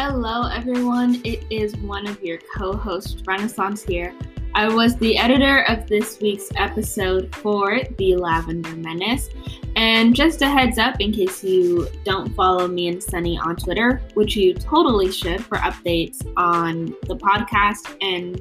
[0.00, 1.20] Hello, everyone.
[1.24, 4.14] It is one of your co hosts, Renaissance here.
[4.54, 9.28] I was the editor of this week's episode for The Lavender Menace.
[9.74, 14.00] And just a heads up in case you don't follow me and Sunny on Twitter,
[14.14, 18.40] which you totally should for updates on the podcast and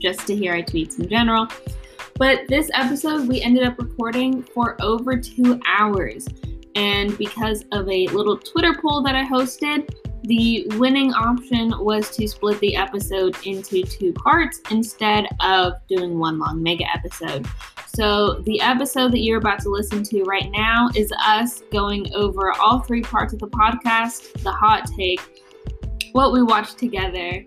[0.00, 1.48] just to hear our tweets in general.
[2.16, 6.28] But this episode, we ended up recording for over two hours.
[6.74, 9.88] And because of a little Twitter poll that I hosted,
[10.24, 16.38] the winning option was to split the episode into two parts instead of doing one
[16.38, 17.46] long mega episode.
[17.86, 22.52] So, the episode that you're about to listen to right now is us going over
[22.52, 25.20] all three parts of the podcast the hot take,
[26.12, 27.44] what we watched together,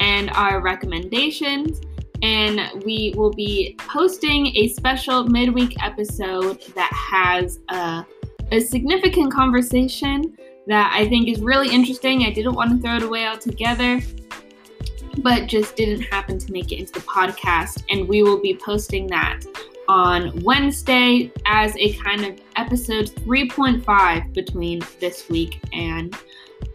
[0.00, 1.80] and our recommendations.
[2.22, 8.04] And we will be posting a special midweek episode that has a,
[8.50, 12.24] a significant conversation that I think is really interesting.
[12.24, 14.00] I didn't want to throw it away altogether,
[15.18, 17.84] but just didn't happen to make it into the podcast.
[17.90, 19.44] And we will be posting that
[19.88, 26.16] on Wednesday as a kind of episode 3.5 between this week and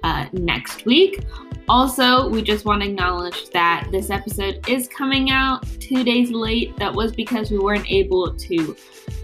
[0.03, 1.23] uh, next week.
[1.67, 6.75] Also, we just want to acknowledge that this episode is coming out two days late.
[6.77, 8.75] That was because we weren't able to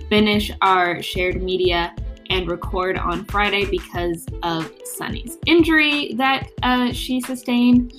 [0.10, 1.96] finish our shared media
[2.30, 7.94] and record on Friday because of Sunny's injury that uh, she sustained.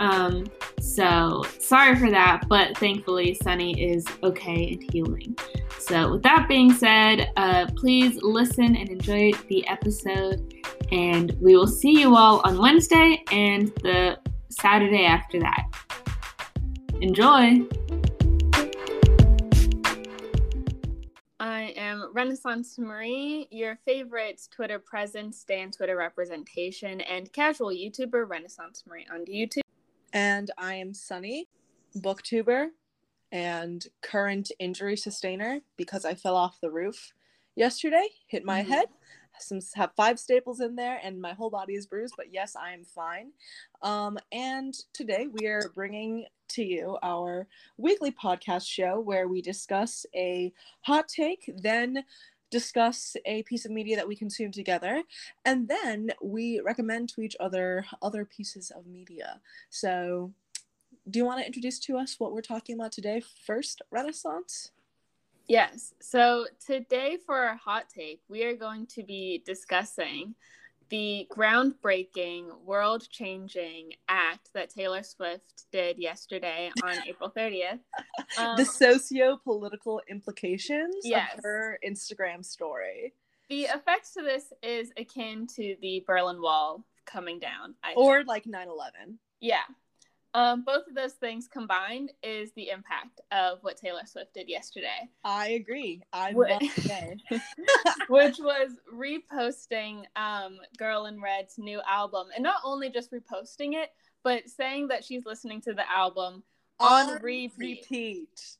[0.00, 0.46] Um,
[0.80, 5.36] so sorry for that, but thankfully Sunny is okay and healing.
[5.78, 10.54] So with that being said, uh, please listen and enjoy the episode,
[10.90, 15.64] and we will see you all on Wednesday and the Saturday after that.
[17.00, 17.66] Enjoy!
[21.62, 28.82] I am Renaissance Marie, your favorite Twitter presence, and Twitter representation, and casual YouTuber, Renaissance
[28.84, 29.60] Marie on YouTube.
[30.12, 31.46] And I am Sunny,
[31.96, 32.70] booktuber
[33.30, 37.12] and current injury sustainer because I fell off the roof
[37.54, 38.72] yesterday, hit my mm-hmm.
[38.72, 38.86] head.
[39.38, 42.14] Some have five staples in there, and my whole body is bruised.
[42.16, 43.32] But yes, I am fine.
[43.82, 50.06] Um, and today we are bringing to you our weekly podcast show where we discuss
[50.14, 52.04] a hot take, then
[52.52, 55.02] discuss a piece of media that we consume together
[55.46, 59.40] and then we recommend to each other other pieces of media
[59.70, 60.30] so
[61.08, 64.70] do you want to introduce to us what we're talking about today first renaissance
[65.52, 70.34] yes so today for our hot take we are going to be discussing
[70.92, 77.78] the groundbreaking, world changing act that Taylor Swift did yesterday on April 30th.
[78.36, 81.30] Um, the socio political implications yes.
[81.38, 83.14] of her Instagram story.
[83.48, 87.74] The effects to this is akin to the Berlin Wall coming down.
[87.82, 88.28] I or think.
[88.28, 89.18] like 9 11.
[89.40, 89.62] Yeah.
[90.34, 95.10] Um, both of those things combined is the impact of what Taylor Swift did yesterday.
[95.24, 96.02] I agree.
[96.12, 97.16] I love today.
[98.08, 103.90] which was reposting um, Girl in Red's new album, and not only just reposting it,
[104.22, 106.42] but saying that she's listening to the album
[106.80, 107.52] on, on repeat.
[107.58, 108.56] repeat.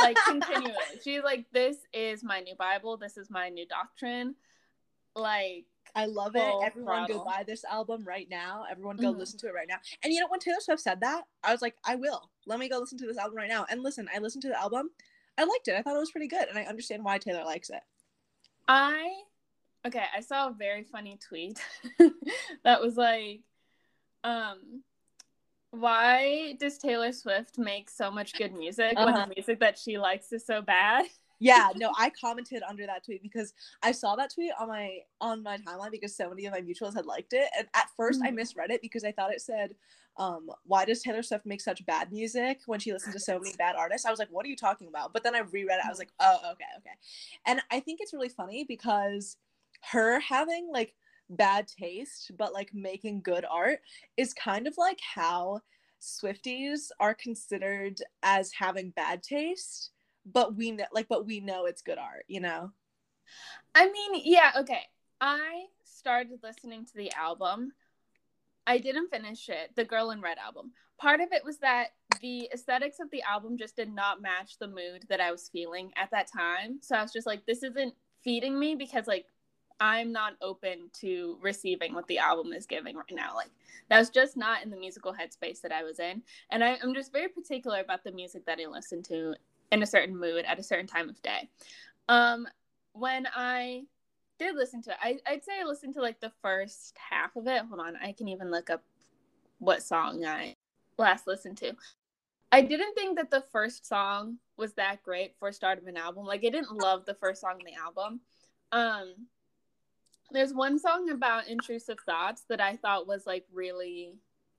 [0.00, 0.74] like continually.
[1.02, 2.96] She's like, "This is my new Bible.
[2.96, 4.36] This is my new doctrine."
[5.16, 5.64] Like
[5.98, 6.54] I love it.
[6.62, 7.18] Everyone throttle.
[7.18, 8.64] go buy this album right now.
[8.70, 9.18] Everyone go mm-hmm.
[9.18, 9.78] listen to it right now.
[10.04, 12.30] And you know when Taylor Swift said that, I was like, I will.
[12.46, 13.66] Let me go listen to this album right now.
[13.68, 14.90] And listen, I listened to the album.
[15.36, 15.74] I liked it.
[15.76, 17.80] I thought it was pretty good, and I understand why Taylor likes it.
[18.68, 19.08] I
[19.84, 20.04] okay.
[20.16, 21.60] I saw a very funny tweet
[22.64, 23.40] that was like,
[24.22, 24.82] um,
[25.72, 29.04] why does Taylor Swift make so much good music uh-huh.
[29.04, 31.06] when the music that she likes is so bad?
[31.40, 35.42] yeah, no, I commented under that tweet because I saw that tweet on my on
[35.42, 37.48] my timeline because so many of my mutuals had liked it.
[37.56, 38.24] And at 1st mm-hmm.
[38.24, 39.74] I misread it because I thought it said,
[40.16, 43.54] um, why does Taylor Swift make such bad music when she listens to so many
[43.56, 44.04] bad artists?
[44.04, 45.12] I was like, what are you talking about?
[45.12, 46.96] But then I reread it, I was like, oh, okay, okay.
[47.46, 49.36] And I think it's really funny because
[49.92, 50.94] her having like
[51.30, 53.78] bad taste, but like making good art
[54.16, 55.60] is kind of like how
[56.00, 59.90] Swifties are considered as having bad taste
[60.32, 62.70] but we know like but we know it's good art you know?
[63.74, 64.82] I mean yeah okay.
[65.20, 67.72] I started listening to the album.
[68.66, 70.72] I didn't finish it the girl in red album.
[70.98, 71.88] Part of it was that
[72.20, 75.92] the aesthetics of the album just did not match the mood that i was feeling
[75.96, 76.78] at that time.
[76.80, 79.26] So i was just like this isn't feeding me because like
[79.80, 83.34] i'm not open to receiving what the album is giving right now.
[83.34, 83.50] Like
[83.88, 86.22] that was just not in the musical headspace that i was in.
[86.50, 89.34] And I, i'm just very particular about the music that i listen to
[89.70, 91.48] in a certain mood at a certain time of day.
[92.08, 92.46] Um,
[92.92, 93.82] when I
[94.38, 97.46] did listen to it, I, I'd say I listened to like the first half of
[97.46, 97.62] it.
[97.68, 98.82] Hold on, I can even look up
[99.58, 100.56] what song I
[100.96, 101.74] last listened to.
[102.50, 106.24] I didn't think that the first song was that great for start of an album.
[106.24, 108.20] Like I didn't love the first song on the album.
[108.72, 109.14] Um
[110.30, 114.14] there's one song about intrusive thoughts that I thought was like really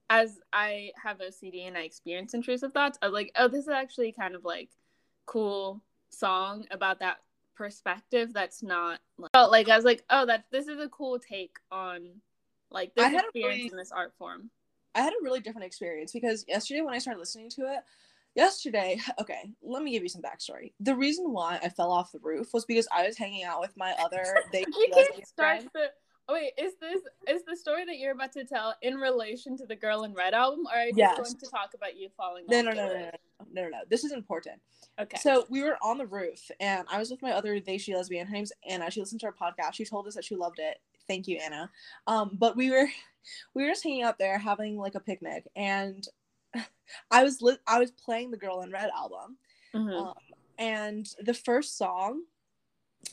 [0.08, 3.68] as I have OCD and I experience intrusive thoughts, I was like, oh, this is
[3.68, 4.68] actually kind of like
[5.30, 7.18] cool song about that
[7.54, 11.18] perspective that's not like, oh, like I was like, oh, that this is a cool
[11.18, 12.08] take on
[12.70, 14.50] like this experience really, in this art form.
[14.94, 17.80] I had a really different experience because yesterday when I started listening to it,
[18.34, 20.72] yesterday, okay, let me give you some backstory.
[20.80, 23.76] The reason why I fell off the roof was because I was hanging out with
[23.76, 24.64] my other they
[25.24, 28.96] start the Oh, wait, is this is the story that you're about to tell in
[28.96, 31.16] relation to the Girl in Red album, or are you yes.
[31.16, 32.44] going to talk about you falling?
[32.48, 33.78] No, no, no, no, no, no, no, no.
[33.88, 34.60] This is important.
[35.00, 35.18] Okay.
[35.18, 38.26] So we were on the roof, and I was with my other they she lesbian.
[38.26, 38.90] Her name's Anna.
[38.90, 39.74] She listened to our podcast.
[39.74, 40.78] She told us that she loved it.
[41.08, 41.70] Thank you, Anna.
[42.06, 42.86] Um, but we were
[43.54, 46.06] we were just hanging out there having like a picnic, and
[47.10, 49.36] I was li- I was playing the Girl in Red album,
[49.74, 49.90] mm-hmm.
[49.90, 50.14] um,
[50.58, 52.22] and the first song,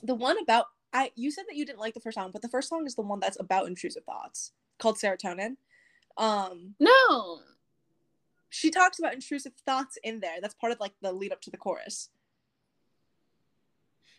[0.03, 2.49] the one about I you said that you didn't like the first song, but the
[2.49, 5.57] first song is the one that's about intrusive thoughts called Serotonin.
[6.17, 7.41] Um No.
[8.49, 10.37] She talks about intrusive thoughts in there.
[10.41, 12.09] That's part of like the lead up to the chorus.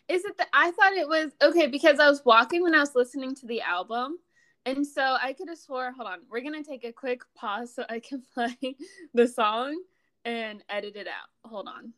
[0.07, 2.95] Is it that I thought it was okay because I was walking when I was
[2.95, 4.17] listening to the album.
[4.65, 7.85] And so I could have swore, hold on, we're gonna take a quick pause so
[7.89, 8.75] I can play
[9.13, 9.81] the song
[10.25, 11.49] and edit it out.
[11.49, 11.93] Hold on.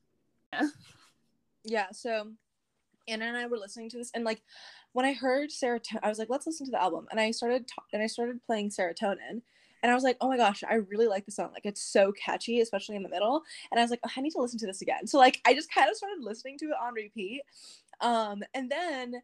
[0.54, 0.68] Yeah.
[1.64, 2.32] Yeah, so
[3.12, 4.42] Anna and I were listening to this, and like
[4.94, 7.08] when I heard serotonin, I was like, let's listen to the album.
[7.12, 9.42] And I started ta- and I started playing serotonin,
[9.84, 11.52] and I was like, oh my gosh, I really like the song.
[11.54, 13.44] Like it's so catchy, especially in the middle.
[13.72, 15.08] And I was like, oh, I need to listen to this again.
[15.08, 17.42] So like I just kind of started listening to it on repeat.
[18.00, 19.22] Um, and then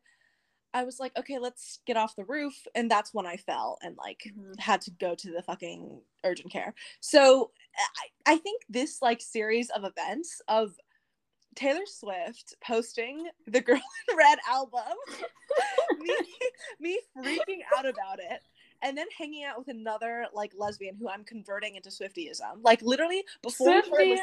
[0.74, 2.56] I was like, okay, let's get off the roof.
[2.76, 4.54] And that's when I fell and like mm-hmm.
[4.60, 6.74] had to go to the fucking urgent care.
[7.00, 7.52] So
[8.28, 10.76] I, I think this like series of events of
[11.58, 13.76] Taylor Swift posting the Girl
[14.10, 14.84] in Red album,
[16.00, 16.16] me,
[16.80, 18.42] me freaking out about it,
[18.84, 22.62] and then hanging out with another like lesbian who I'm converting into Swiftyism.
[22.62, 24.20] Like literally before Swiftyism.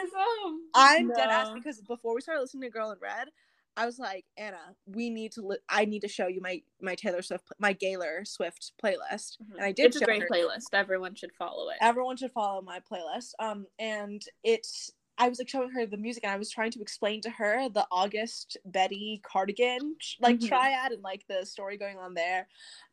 [0.74, 1.14] I'm no.
[1.14, 3.28] dead ass because before we started listening to Girl in Red,
[3.76, 5.42] I was like, Anna, we need to.
[5.42, 9.56] Li- I need to show you my my Taylor Swift, my Gaylor Swift playlist, mm-hmm.
[9.56, 9.86] and I did.
[9.86, 10.28] It's a great her.
[10.30, 10.72] playlist.
[10.72, 11.76] Everyone should follow it.
[11.80, 13.32] Everyone should follow my playlist.
[13.40, 16.80] Um, and it's I was like showing her the music and I was trying to
[16.80, 20.48] explain to her the August Betty cardigan like mm-hmm.
[20.48, 22.48] triad and like the story going on there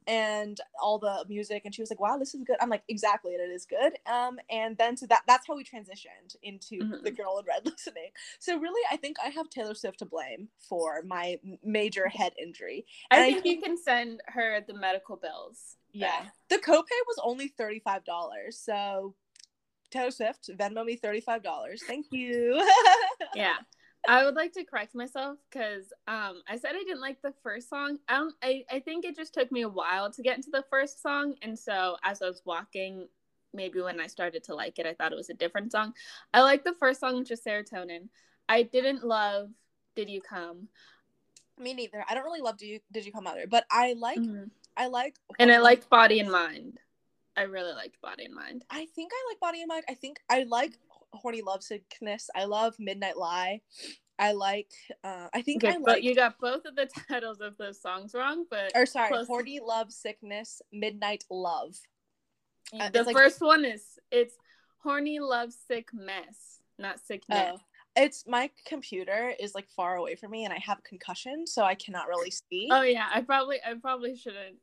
[0.08, 2.58] and all the music and she was like wow this is good.
[2.62, 3.94] I'm like exactly it is good.
[4.12, 7.04] Um and then so that that's how we transitioned into mm-hmm.
[7.04, 8.10] the girl in red listening.
[8.40, 12.86] So really i think i have taylor swift to blame for my major head injury.
[13.10, 15.78] And i think, I think you can send her the medical bills.
[15.94, 16.26] Yeah.
[16.50, 18.04] The copay was only $35
[18.52, 19.16] so
[19.92, 21.80] Taylor Swift, Venmo me $35.
[21.86, 22.66] Thank you.
[23.36, 23.58] yeah.
[24.08, 27.70] I would like to correct myself because um, I said I didn't like the first
[27.70, 28.00] song.
[28.08, 30.66] I, don't, I I think it just took me a while to get into the
[30.70, 33.08] first song, and so as I was walking,
[33.54, 35.94] maybe when I started to like it, I thought it was a different song.
[36.34, 38.10] I like the first song, which is Serotonin.
[38.50, 39.50] I didn't love
[39.96, 40.68] Did You Come.
[41.60, 42.04] Me neither.
[42.10, 44.46] I don't really love Did You Did You Come either, but I like mm-hmm.
[44.76, 46.80] I like and I liked Body and Mind.
[47.38, 48.66] I really liked Body and Mind.
[48.70, 49.84] I think I like Body and Mind.
[49.90, 50.74] I think I like
[51.14, 52.30] Horny Lovesickness.
[52.36, 53.62] I love Midnight Lie.
[54.20, 54.72] I like.
[55.04, 55.86] Uh, I think okay, I like.
[55.86, 58.46] But you got both of the titles of those songs wrong.
[58.50, 59.28] But or sorry, close.
[59.28, 61.76] Horny Love Sickness, Midnight Love.
[62.80, 64.36] Uh, the first like, one is it's
[64.84, 67.54] Horny Love Sick Mess, not Sickness.
[67.56, 67.62] Oh.
[67.98, 71.64] It's my computer is like far away from me, and I have a concussion, so
[71.64, 72.70] I cannot really see.
[72.72, 74.58] Oh yeah, I probably I probably shouldn't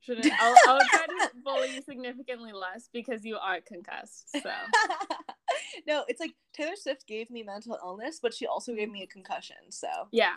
[0.00, 4.30] Shouldn't I'll, I'll try to bully you significantly less because you are concussed.
[4.30, 4.50] So
[5.86, 9.06] no, it's like Taylor Swift gave me mental illness, but she also gave me a
[9.06, 9.56] concussion.
[9.70, 10.36] So yeah,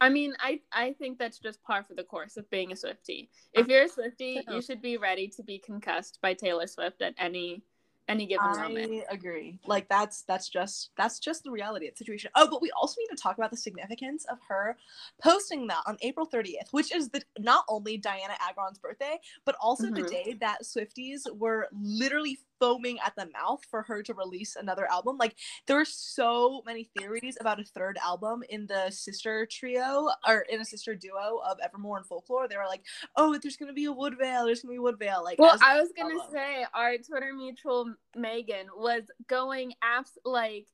[0.00, 3.30] I mean, I I think that's just par for the course of being a Swifty.
[3.52, 7.14] If you're a Swifty, you should be ready to be concussed by Taylor Swift at
[7.18, 7.62] any
[8.08, 9.04] any given I moment.
[9.10, 9.58] I agree.
[9.66, 12.30] Like that's that's just that's just the reality of the situation.
[12.34, 14.76] Oh, but we also need to talk about the significance of her
[15.22, 19.84] posting that on April 30th, which is the not only Dianna Agron's birthday, but also
[19.84, 19.94] mm-hmm.
[19.94, 24.88] the day that Swifties were literally foaming at the mouth for her to release another
[24.90, 25.16] album.
[25.18, 25.34] Like
[25.66, 30.60] there were so many theories about a third album in the sister trio or in
[30.60, 32.46] a sister duo of Evermore and Folklore.
[32.46, 32.84] They were like,
[33.16, 34.44] "Oh, there's gonna be a Woodvale.
[34.44, 36.28] There's gonna be Woodvale." Like, well, I was gonna album.
[36.32, 40.68] say our Twitter mutual Megan was going abs like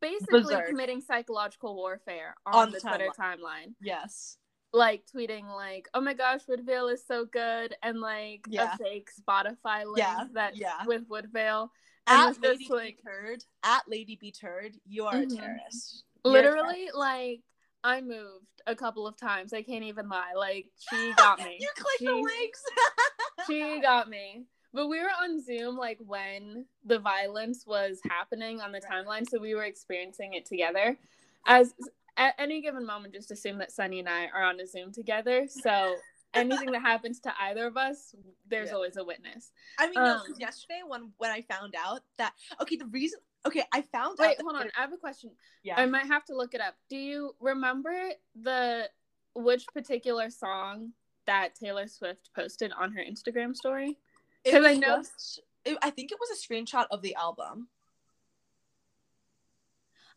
[0.00, 2.96] basically committing psychological warfare on, on the, the timeline.
[2.96, 3.74] Twitter timeline.
[3.82, 4.38] Yes
[4.74, 8.74] like tweeting like, "Oh my gosh, Woodvale is so good," and like Yeah.
[8.74, 10.84] a fake Spotify link Yeah, that's yeah.
[10.84, 11.70] with Woodvale.
[12.06, 15.32] At And it's Lady just like B Turd, at Lady B Turd, you are Mhm.
[15.32, 16.04] a terrorist.
[16.24, 17.40] You're a literally like
[17.84, 19.52] I moved a couple of times.
[19.52, 20.32] I can't even lie.
[20.34, 21.56] Like she got me.
[21.60, 22.62] you click the links.
[23.46, 24.46] she got me.
[24.72, 29.06] But we were on Zoom like when the violence was happening on the Right.
[29.06, 30.98] timeline, so we were experiencing it together.
[31.46, 31.74] As
[32.16, 35.46] at any given moment, just assume that Sunny and I are on a Zoom together.
[35.48, 35.96] So
[36.34, 38.14] anything that happens to either of us,
[38.48, 38.74] there's Yeah.
[38.74, 39.52] always a witness.
[39.78, 43.64] I mean, no, Um, yesterday when when I found out that okay, the reason okay,
[43.72, 44.70] I found Wait, hold on.
[44.76, 45.30] I have a question.
[45.62, 45.78] Yeah.
[45.80, 46.74] I might have to look it up.
[46.88, 48.88] Do you remember the
[49.34, 50.92] which particular song
[51.26, 53.98] that Taylor Swift posted on her Instagram story?
[54.44, 57.68] Because I know- just- it- I think it was a screenshot of the album.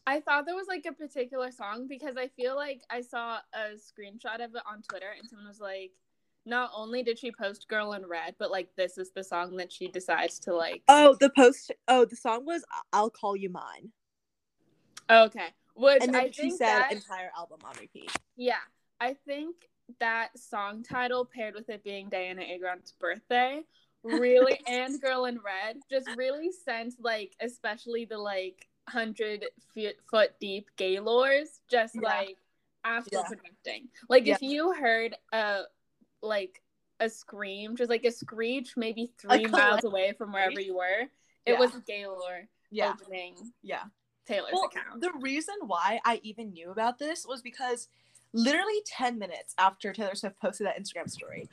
[0.08, 3.76] I thought there was like a particular song because I feel like I saw a
[3.76, 5.92] screenshot of it on Twitter and someone was like,
[6.46, 9.70] not only did she post Girl in Red, but like this is the song that
[9.70, 10.82] she decides to like.
[10.88, 11.74] Oh, the post.
[11.90, 13.92] Oh, the song was "I'll Call You Mine,"
[15.10, 15.48] Okay.
[15.76, 18.12] Which and then I she said that, entire album on repeat.
[18.38, 18.64] yeah,
[19.02, 19.56] I think
[20.00, 23.62] that song title paired with it being Dianna Agron's birthday
[24.04, 29.46] really and Girl in Red just really sent like especially the like hundred
[30.10, 32.02] foot deep gaylors just Yeah.
[32.02, 32.38] like
[32.84, 33.28] astral Yeah.
[33.28, 33.90] projecting.
[34.10, 35.64] Like if you heard a
[36.22, 36.62] like
[37.00, 39.52] a scream, just like a screech, maybe A three miles
[39.82, 41.02] collective away from wherever you were,
[41.46, 41.60] it Yeah.
[41.60, 43.84] was a gaylor Yeah, opening yeah.
[44.26, 45.00] Taylor's Well, account.
[45.02, 47.88] the reason why I even knew about this was because
[48.34, 51.48] literally 10 minutes after Taylor Swift posted that Instagram story,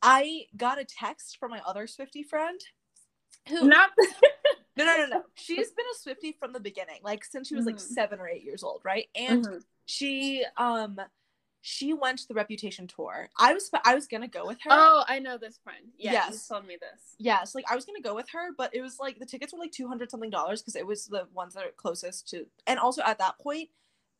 [0.00, 2.60] I got a text from my other Swifty friend
[3.48, 3.90] who Not
[4.76, 7.66] no no no no she's been a Swifty from the beginning like since she was
[7.66, 7.80] like Mhm.
[7.80, 9.62] 7 or 8 years old right and Mhm.
[9.86, 11.00] she um
[11.60, 15.04] she went to the Reputation tour I was I was gonna go with her Oh,
[15.08, 15.92] I know this friend.
[15.96, 16.48] Yeah, you Yes.
[16.48, 17.14] told me this.
[17.18, 19.58] Yes, like I was gonna go with her, but it was like the tickets were
[19.58, 22.46] like two hundred something dollars because it was the ones that are closest to.
[22.66, 23.70] And also at that point,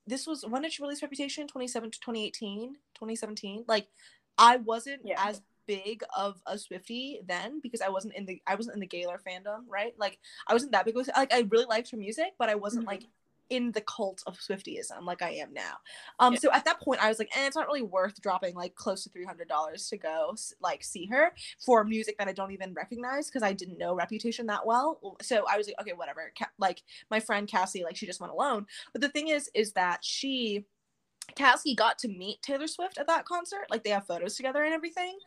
[0.06, 1.46] this was when did she release Reputation?
[1.46, 3.64] 27 to 2018, 2017.
[3.68, 3.88] Like
[4.38, 5.22] I wasn't Yeah.
[5.28, 8.86] as big of a Swifty then because I wasn't in the I wasn't in the
[8.86, 9.94] Gaylor fandom, right?
[9.98, 12.84] Like I wasn't that big with like I really liked her music, but I wasn't
[12.84, 12.88] Mhm.
[12.88, 13.02] like
[13.50, 15.76] in the cult of Swiftyism like I am now.
[16.18, 16.38] Um, Yeah.
[16.40, 19.04] so at that point I was like, eh, it's not really worth dropping like close
[19.04, 22.72] to three hundred dollars to go like see her for music that I don't even
[22.72, 25.16] recognize because I didn't know Reputation that well.
[25.20, 26.32] So I was like, okay, whatever.
[26.38, 28.66] Ca- like my friend Cassie, like she just went alone.
[28.92, 30.64] But the thing is, is that she,
[31.36, 33.66] Cassie, got to meet Taylor Swift at that concert.
[33.68, 35.18] Like they have photos together and everything.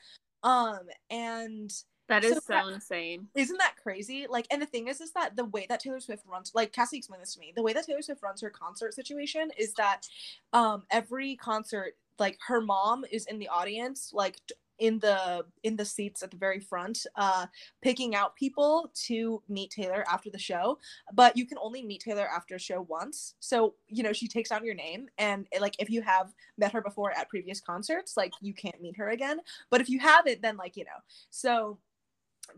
[0.47, 1.73] Um, and
[2.07, 3.27] That is So so, that- insane.
[3.35, 4.27] isn't that crazy?
[4.29, 6.97] Like, and the thing is, is that the way that Taylor Swift runs, like Cassie
[6.97, 10.07] explained this to me, the way that Taylor Swift runs her concert situation is that,
[10.53, 15.75] um, every concert, like her mom is in the audience, like t- in the in
[15.75, 17.45] the seats at the very front, uh,
[17.81, 20.77] picking out people to meet Taylor after the show.
[21.13, 24.49] But you can only meet Taylor after a show once, so you know she takes
[24.49, 28.33] down your name, and like if you have met her before at previous concerts, like
[28.41, 29.39] you can't meet her again.
[29.69, 31.77] But if you haven't, then like you know, so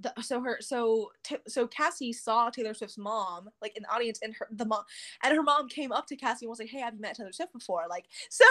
[0.01, 1.12] the, so her so
[1.48, 4.84] so Cassie saw Taylor Swift's mom like in the audience and her the mom
[5.24, 7.32] and her mom came up to Cassie and was like, "Hey, have you met Taylor
[7.34, 8.46] Swift before?" Like so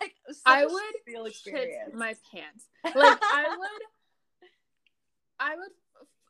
[0.00, 0.14] like
[0.46, 0.72] I would
[1.04, 1.94] Shit experience.
[1.94, 2.68] my pants.
[2.96, 3.82] Like I would,
[5.38, 5.70] I would,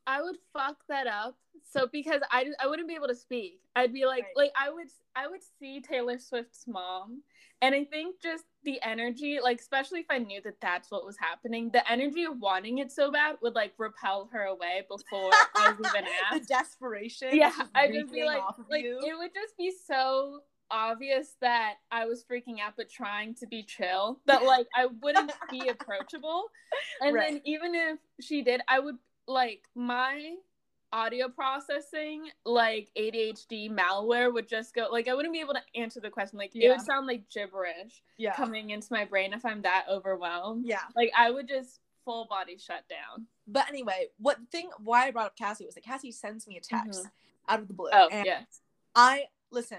[0.07, 1.37] I would fuck that up.
[1.71, 3.61] So because I I wouldn't be able to speak.
[3.77, 4.37] I'd be like Right.
[4.37, 7.23] like I would I would see Taylor Swift's mom,
[7.61, 11.17] and I think just the energy, like especially if I knew that that's what was
[11.19, 15.75] happening, the energy of wanting it so bad would like repel her away before I
[15.79, 16.49] was even the asked.
[16.49, 17.29] desperation.
[17.33, 18.99] yeah, I'd just be like, of like you.
[19.03, 20.41] it would just be so
[20.71, 24.21] obvious that I was freaking out, but trying to be chill.
[24.27, 26.45] That like I wouldn't be approachable,
[27.01, 30.35] and then even if she did, I would like my
[30.93, 36.01] audio processing like ADHD malware would just go like I wouldn't be able to answer
[36.01, 39.63] the question like it would sound like gibberish yeah, coming into my brain if I'm
[39.63, 40.67] that overwhelmed.
[40.67, 40.83] yeah.
[40.95, 43.27] Like I would just full body shut down.
[43.47, 44.71] But anyway, what thing?
[44.83, 47.53] Why I brought up Cassie was that Cassie sends me a text mm-hmm.
[47.53, 47.91] out of the blue.
[47.93, 48.61] Oh and yes.
[48.95, 49.79] I listen.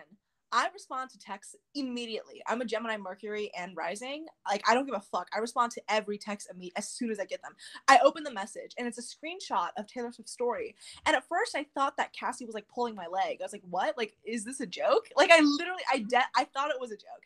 [0.53, 2.43] I respond to texts immediately.
[2.47, 4.27] I'm a Gemini, Mercury, and Rising.
[4.47, 5.27] Like I don't give a fuck.
[5.35, 7.53] I respond to every text imme- as soon as I get them.
[7.87, 10.75] I open the message and it's a screenshot of Taylor Swift's story.
[11.07, 13.37] And at first, I thought that Cassie was like pulling my leg.
[13.41, 13.97] I was like, "What?
[13.97, 16.97] Like, is this a joke?" Like I literally, I de- I thought it was a
[16.97, 17.25] joke.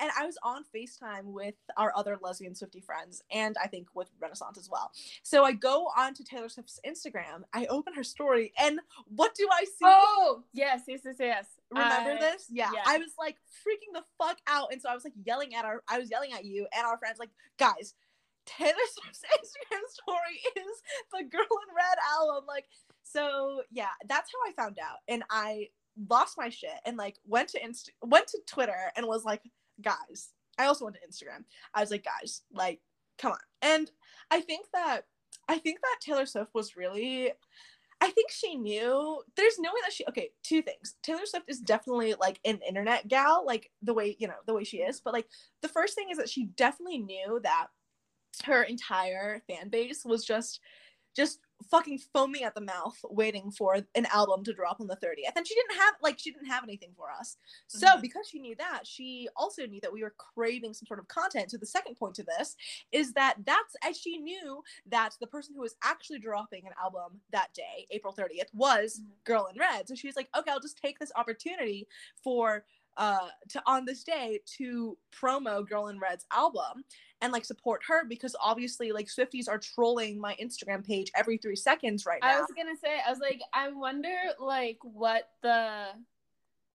[0.00, 4.08] And I was on FaceTime with our other lesbian Swifty friends, and I think with
[4.20, 4.92] Renaissance as well.
[5.22, 7.42] So I go onto Taylor Swift's Instagram.
[7.52, 8.80] I open her story, and
[9.14, 9.84] what do I see?
[9.84, 11.46] Oh, yes, yes, yes, yes.
[11.70, 12.46] Remember I- this?
[12.50, 12.70] Yeah.
[12.74, 12.82] yeah.
[12.86, 13.36] I was like
[13.66, 14.72] freaking the fuck out.
[14.72, 16.98] And so I was like yelling at our I was yelling at you and our
[16.98, 17.94] friends, like, guys,
[18.46, 22.44] Taylor Swift's Instagram story is the Girl in Red album.
[22.46, 22.66] Like,
[23.02, 24.98] so yeah, that's how I found out.
[25.08, 25.68] And I
[26.08, 29.42] lost my shit and like went to Inst went to Twitter and was like,
[29.80, 31.44] guys, I also went to Instagram.
[31.74, 32.80] I was like, guys, like,
[33.18, 33.38] come on.
[33.62, 33.90] And
[34.30, 35.02] I think that
[35.48, 37.32] I think that Taylor Swift was really
[38.00, 40.94] I think she knew there's no way that she okay, two things.
[41.02, 44.64] Taylor Swift is definitely like an internet gal, like the way, you know, the way
[44.64, 45.00] she is.
[45.00, 45.26] But like
[45.62, 47.68] the first thing is that she definitely knew that
[48.44, 50.60] her entire fan base was just
[51.16, 51.40] just
[51.70, 55.46] fucking foaming at the mouth waiting for an album to drop on the 30th and
[55.46, 57.36] she didn't have like she didn't have anything for us
[57.66, 58.00] so Mhm.
[58.02, 61.50] because she knew that she also knew that we were craving some sort of content
[61.50, 62.56] so the second point to this
[62.92, 67.20] is that that's as she knew that the person who was actually dropping an album
[67.30, 69.24] that day april 30th was Mhm.
[69.24, 71.86] girl in red so she was like okay i'll just take this opportunity
[72.22, 72.64] for
[72.98, 76.84] uh to on this day to promo girl in red's album
[77.20, 81.56] and like support her because obviously like swifties are trolling my instagram page every three
[81.56, 82.38] seconds right now.
[82.38, 85.86] I was gonna say, I was like, I wonder like what the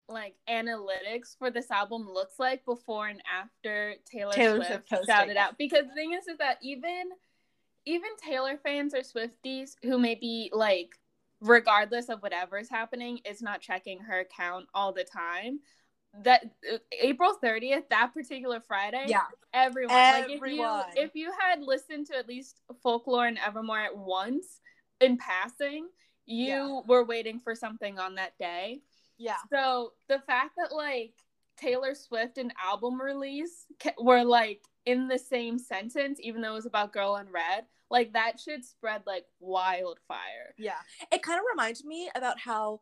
[0.08, 5.58] like analytics for this album looks like before and after Taylor, Taylor Swift, shouted out.
[5.58, 7.10] Because the thing is, is that even
[7.84, 10.90] even Taylor fans or Swifties who may be like,
[11.40, 15.60] regardless of whatever's happening, is not checking her account all the time.
[16.24, 19.22] That uh, April thirtieth, that particular Friday, yeah
[19.52, 19.94] everyone.
[19.96, 24.60] Like if you if you had listened to at least folklore and Evermore at once
[25.00, 25.88] in passing,
[26.26, 26.80] you Yeah.
[26.86, 28.82] were waiting for something on that day.
[29.18, 31.14] yeah So the fact that like
[31.56, 33.66] Taylor Swift and album release
[34.00, 38.12] were like in the same sentence, even though it was about Girl in Red, like
[38.14, 40.54] that should spread like wildfire.
[40.56, 40.78] Yeah.
[41.12, 42.80] It kind of reminds me about how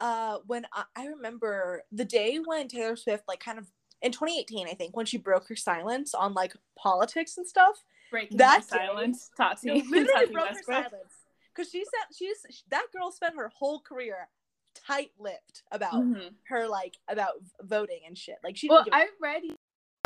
[0.00, 3.66] uh when I, I remember the day when Taylor Swift like kind of
[4.02, 8.36] in 2018 I think when she broke her silence on like politics and stuff Breaking
[8.38, 9.70] That day- silence, Tati.
[9.90, 11.14] literally Tati broke her silence
[11.54, 14.28] cuz she said she's that girl spent her whole career
[14.74, 16.34] tight-lipped about Mhm.
[16.48, 19.42] her like about voting and shit like she Well, didn't give a- I read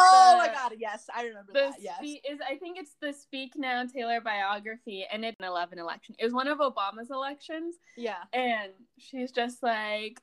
[0.02, 1.74] Oh my god, yes, I remember that.
[1.80, 1.96] Yes.
[1.96, 6.14] spe- is I think it's the Speak Now Taylor biography, and it's an eleven election.
[6.18, 8.22] It was one of Obama's elections, Yeah.
[8.32, 10.20] and she's just like,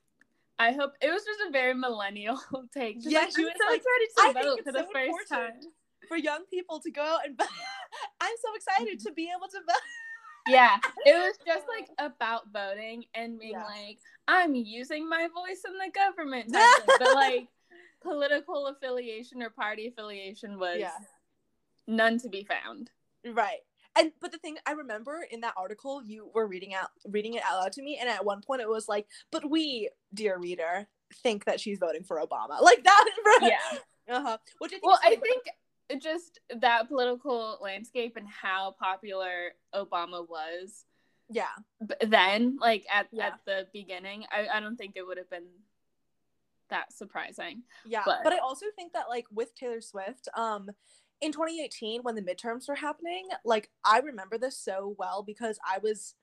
[0.60, 2.40] I hope it was just a very millennial
[2.74, 2.98] take.
[3.02, 5.30] Just Yeah, like, she was so like, excited to think vote for the so first
[5.30, 5.60] time.
[6.08, 7.48] For young people to go out and vote.
[8.22, 9.08] I'm so excited mm-hmm.
[9.08, 9.82] to be able to vote.
[10.48, 13.66] Yeah, it was just like about voting and being Yeah.
[13.66, 17.48] like, I'm using my voice in the government, but like
[18.08, 20.98] political affiliation or party affiliation was Yeah.
[21.88, 22.91] none to be found.
[23.26, 23.60] Right.
[23.98, 27.43] And but the thing I remember in that article you were reading out reading it
[27.43, 30.88] out loud to me and at one point it was like, but we, dear reader,
[31.24, 32.62] think that she's voting for Obama.
[32.62, 33.06] Like that
[33.41, 33.80] Yeah.
[34.17, 34.38] Uh-huh.
[34.60, 35.43] Which I think Well, I think
[36.02, 40.86] just that political landscape and how popular Obama was
[41.30, 41.56] yeah.
[42.02, 43.28] then, like at, Yeah.
[43.28, 45.48] at the beginning, I, I don't think it would have been
[46.69, 47.63] that surprising.
[47.86, 48.03] Yeah.
[48.06, 50.69] But, But- I also think that like with Taylor Swift, um
[51.19, 55.80] in 2018 when the midterms were happening, like I remember this so well because I
[55.80, 56.15] was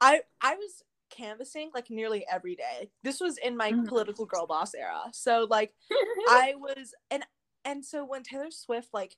[0.00, 2.90] I I was canvassing like nearly every day.
[3.02, 3.86] This was in my Mhm.
[3.88, 5.10] political girl boss era.
[5.12, 5.74] So like
[6.28, 7.24] I was and
[7.64, 9.16] and so when Taylor Swift like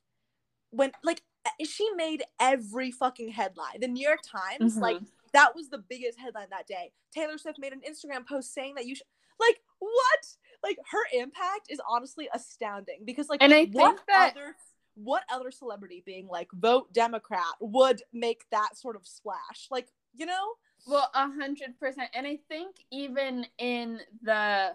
[0.71, 1.21] when like
[1.65, 3.79] she made every fucking headline.
[3.79, 5.07] The New York Times like Mhm.
[5.33, 6.91] that was the biggest headline that day.
[7.13, 9.07] Taylor Swift made an Instagram post saying that you should
[9.39, 10.35] like what?
[10.63, 14.55] Like her impact is honestly astounding because like And I what think that- other
[14.95, 19.67] what other celebrity being like vote Democrat would make that sort of splash?
[19.71, 20.53] Like, you know?
[20.87, 24.73] Well, a hundred percent, and I think even in the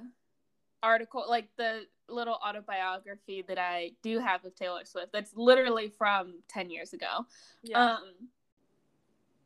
[0.83, 6.43] article, like the little autobiography that I do have of Taylor Swift, that's literally from
[6.49, 7.27] ten years ago.
[7.75, 8.03] Um,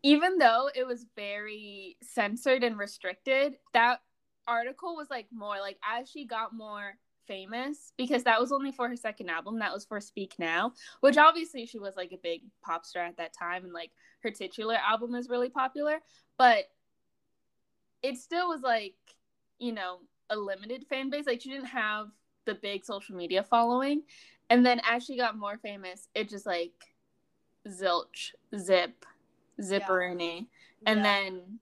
[0.05, 4.01] even though it was very censored and restricted, that
[4.49, 6.95] article was like more like as she got more
[7.29, 11.17] famous because that was only for her second album that was for speak now which
[11.17, 14.75] obviously she was like a big pop star at that time and like her titular
[14.75, 16.01] album is really popular
[16.37, 16.65] but
[18.03, 18.95] it still was like
[19.59, 19.99] you know
[20.31, 21.27] a limited fan base.
[21.27, 22.09] Like she didn't have
[22.47, 24.03] the big social media following
[24.51, 26.73] and then as she got more famous it just like
[27.69, 29.05] zilch zip
[29.61, 30.47] zipperini
[30.87, 31.03] and Yeah.
[31.03, 31.59] then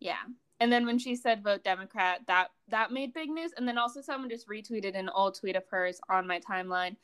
[0.00, 0.22] yeah
[0.62, 3.52] and then when she said vote democrat that that made big news.
[3.56, 6.96] And then also someone just retweeted an old tweet of hers on my timeline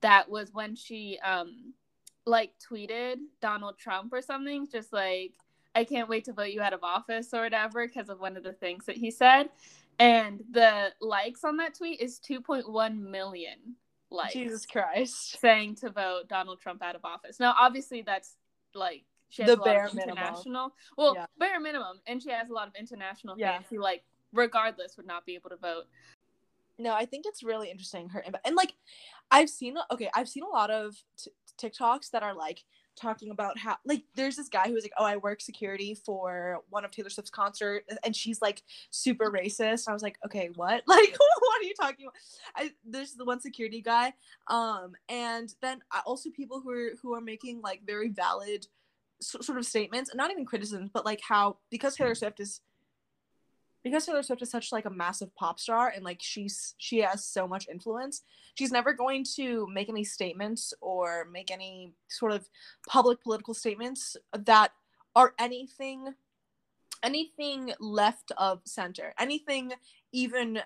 [0.00, 1.74] that was when she um
[2.24, 5.32] like tweeted Donald Trump or something, just like
[5.74, 8.42] I can't wait to vote you out of office or whatever because of one of
[8.42, 9.50] the things that he said.
[9.98, 13.76] And the likes on that tweet is 2.1 million
[14.10, 14.32] likes.
[14.32, 15.38] Jesus Christ.
[15.40, 17.38] Saying to vote Donald Trump out of office.
[17.38, 18.36] Now, obviously, that's
[18.74, 20.18] like she has The a lot bare of minimum.
[20.18, 20.74] international.
[20.96, 21.26] Well, Yeah.
[21.38, 23.52] bare minimum, and she has a lot of international Yeah.
[23.52, 25.86] fans who, like, regardless, would not be able to vote.
[26.78, 28.46] No, I think it's really interesting her impact.
[28.46, 28.74] And like
[29.30, 32.64] I've seen okay, I've seen a lot of t- TikToks that are like
[32.96, 36.62] talking about how like there's this guy who was like, "Oh, I work security for
[36.70, 40.82] one of Taylor Swift's concert and she's like super racist." I was like, "Okay, what?
[40.86, 42.16] Like what are you talking about?"
[42.56, 44.14] I there's the one security guy
[44.46, 48.66] um and then also people who are who are making like very valid
[49.20, 52.60] sort of statements and not even criticisms, but like how because Taylor Swift is
[53.82, 57.24] because Taylor Swift is such like a massive pop star and like she's she has
[57.24, 58.22] so much influence,
[58.54, 62.48] she's never going to make any statements or make any sort of
[62.88, 64.72] public political statements that
[65.14, 66.14] are anything
[67.02, 69.72] anything left of center, anything
[70.12, 70.60] even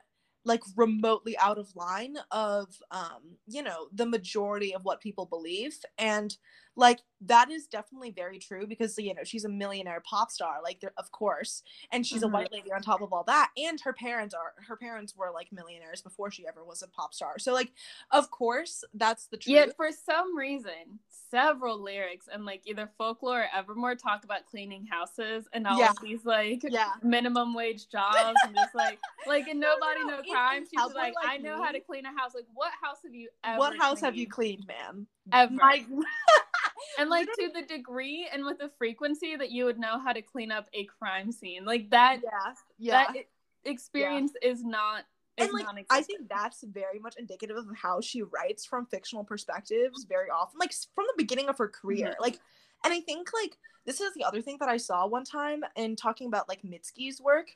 [0.44, 5.76] like remotely out of line of um you know the majority of what people believe.
[5.98, 6.36] And
[6.76, 10.82] like that is definitely very true because you know she's a millionaire pop star like
[10.98, 12.26] of course and she's Mhm.
[12.26, 15.30] a white lady on top of all that and her parents are her parents were
[15.32, 17.72] like millionaires before she ever was a pop star so like
[18.10, 20.98] of course that's the truth Yet, for some reason,
[21.30, 25.90] several lyrics and, like, either folklore or Evermore talk about cleaning houses and all Yeah.
[25.90, 30.18] of these, like, yeah minimum wage jobs and just like like in nobody no, no
[30.18, 30.64] in- crime.
[30.64, 32.34] She's like, like I know how to clean a house.
[32.34, 33.58] Like, what house have you ever?
[33.58, 34.66] what house have you cleaned?
[34.66, 35.52] cleaned ma'am Ever.
[35.54, 35.84] My-
[36.98, 40.22] and like to the degree and with the frequency that you would know how to
[40.22, 42.20] clean up a crime scene, like that.
[42.22, 43.24] yeah yeah That
[43.64, 45.04] experience is not.
[45.36, 45.66] And like.
[45.90, 50.58] I think that's very much indicative of how she writes from fictional perspectives very often,
[50.60, 52.14] like from the beginning of her career.
[52.16, 52.20] Mhm.
[52.22, 52.38] Like,
[52.84, 55.96] and I think like this is the other thing that I saw one time in
[55.96, 57.48] talking about like Mitski's work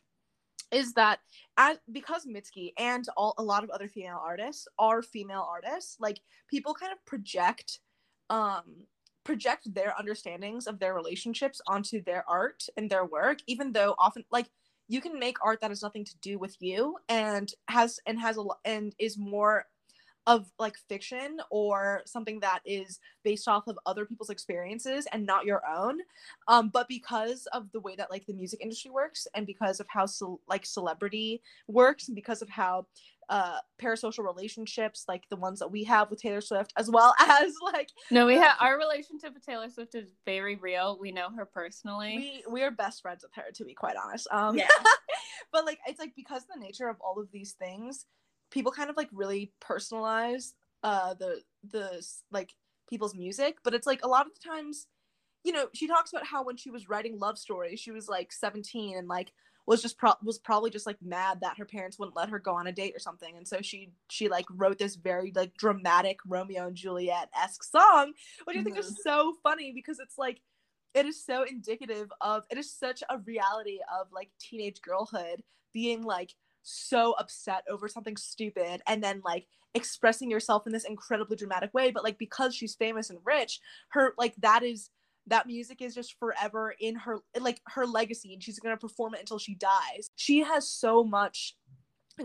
[0.70, 1.20] is that
[1.56, 6.20] as because Mitski and all a lot of other female artists are female artists, like
[6.48, 7.80] people kind of project
[8.28, 8.64] um
[9.28, 14.24] project their understandings of their relationships onto their art and their work even though often
[14.30, 14.48] like
[14.88, 18.38] you can make art that has nothing to do with you and has and has
[18.38, 19.66] a and is more
[20.26, 25.44] of like fiction or something that is based off of other people's experiences and not
[25.44, 25.98] your own.
[26.48, 29.86] Um but because of the way that like the music industry works and because of
[29.90, 32.86] how ce- like celebrity works and because of how
[33.28, 37.52] uh parasocial relationships like the ones that we have with Taylor Swift as well as
[37.62, 40.98] like no, we have our relationship with Taylor Swift is very real.
[41.00, 42.42] We know her personally.
[42.46, 44.66] we we are best friends with her to be quite honest um Yeah.
[45.52, 48.06] but like it's like because of the nature of all of these things
[48.50, 52.54] people kind of like really personalize uh the the like
[52.88, 54.86] people's music but it's like a lot of the times
[55.44, 58.32] you know she talks about how when she was writing love stories she was like
[58.32, 59.32] 17 and like
[59.68, 62.54] was just pro- was probably just like mad that her parents wouldn't let her go
[62.54, 66.18] on a date or something and so she she like wrote this very like dramatic
[66.26, 68.12] romeo and juliet-esque song
[68.44, 69.02] which i think is mm-hmm.
[69.04, 70.40] so funny because it's like
[70.94, 75.42] it is so indicative of it is such a reality of like teenage girlhood
[75.74, 81.36] being like so upset over something stupid and then like expressing yourself in this incredibly
[81.36, 84.88] dramatic way but like because she's famous and rich her like that is
[85.28, 89.14] that music is just forever in her like her legacy and she's going to perform
[89.14, 90.10] it until she dies.
[90.16, 91.54] She has so much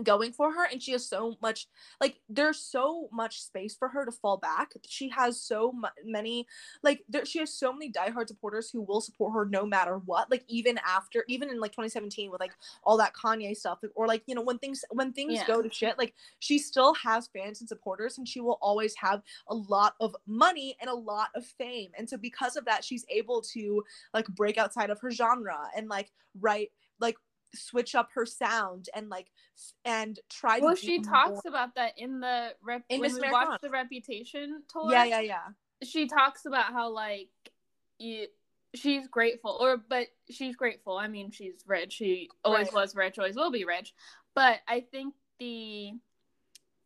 [0.02, 1.66] going for her and she has so much
[2.00, 6.46] like there's so much space for her to fall back she has so mu- many
[6.82, 10.30] like there, she has so many diehard supporters who will support her no matter what
[10.30, 12.52] like even after even in like 2017 with like
[12.82, 15.46] all that kanye stuff like, or like you know when things when things Yeah.
[15.46, 19.22] go to shit like she still has fans and supporters and she will always have
[19.48, 23.04] a lot of money and a lot of fame and so because of that she's
[23.08, 27.16] able to like break outside of her genre and like write like
[27.54, 29.30] switch up her sound and like
[29.84, 33.30] and try Well, she more- talks about that in the rep- In when Miss we
[33.30, 34.90] watched the Reputation tour.
[34.92, 35.42] yeah yeah yeah
[35.82, 37.28] she talks about how like
[37.98, 38.26] you
[38.74, 42.74] she's grateful or but she's grateful i mean she's rich she always Right.
[42.74, 43.94] was rich always will be rich
[44.34, 45.92] but i think the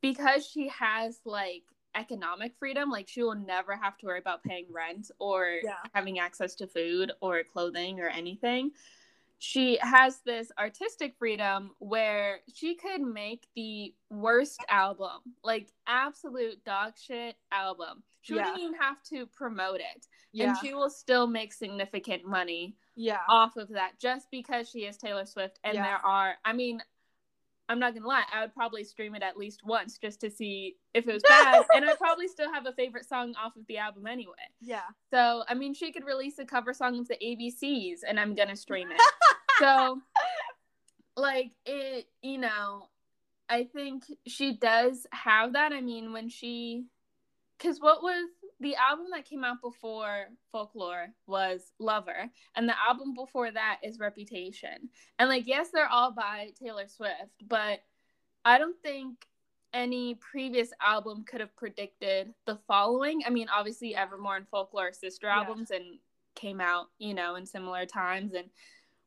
[0.00, 1.62] because she has like
[1.94, 5.74] economic freedom like she will never have to worry about paying rent or Yeah.
[5.94, 8.72] having access to food or clothing or anything
[9.40, 16.94] she has this artistic freedom where she could make the worst album, like absolute dog
[17.01, 18.03] shit album.
[18.22, 18.42] She Yeah.
[18.51, 20.07] wouldn't even have to promote it.
[20.33, 24.81] yeah And she will still make significant money yeah off of that just because she
[24.87, 25.61] is Taylor Swift.
[25.62, 25.83] And Yeah.
[25.85, 26.83] there are, I mean,
[27.70, 30.79] I'm not gonna lie, I would probably stream it at least once just to see
[30.94, 33.77] if it was bad, and I'd probably still have a favorite song off of the
[33.79, 34.35] album anyway.
[34.61, 34.83] Yeah.
[35.12, 38.57] So I mean, she could release a cover song of the ABCs, and I'm gonna
[38.57, 39.01] stream it.
[39.59, 40.01] so,
[41.16, 42.88] like it, you know,
[43.49, 45.73] I think she does have that.
[45.73, 46.85] I mean, when she,
[47.59, 48.29] because what was
[48.61, 53.99] the album that came out before Folklore was Lover, and the album before that is
[53.99, 54.90] Reputation.
[55.18, 57.81] And like, yes, they're all by Taylor Swift, but
[58.44, 59.27] I don't think
[59.73, 63.23] any previous album could have predicted the following.
[63.27, 65.79] I mean, obviously, Evermore and Folklore are sister albums yeah.
[65.79, 65.99] and
[66.35, 68.49] came out, you know, in similar times, and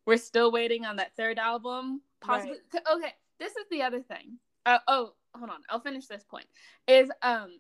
[0.06, 2.02] we're still waiting on that third album.
[2.22, 2.58] Possibly.
[2.74, 2.84] Right.
[2.96, 4.38] Okay, this is the other thing.
[4.66, 5.60] Uh, oh, hold on.
[5.70, 6.46] I'll finish this point.
[6.88, 7.52] Is um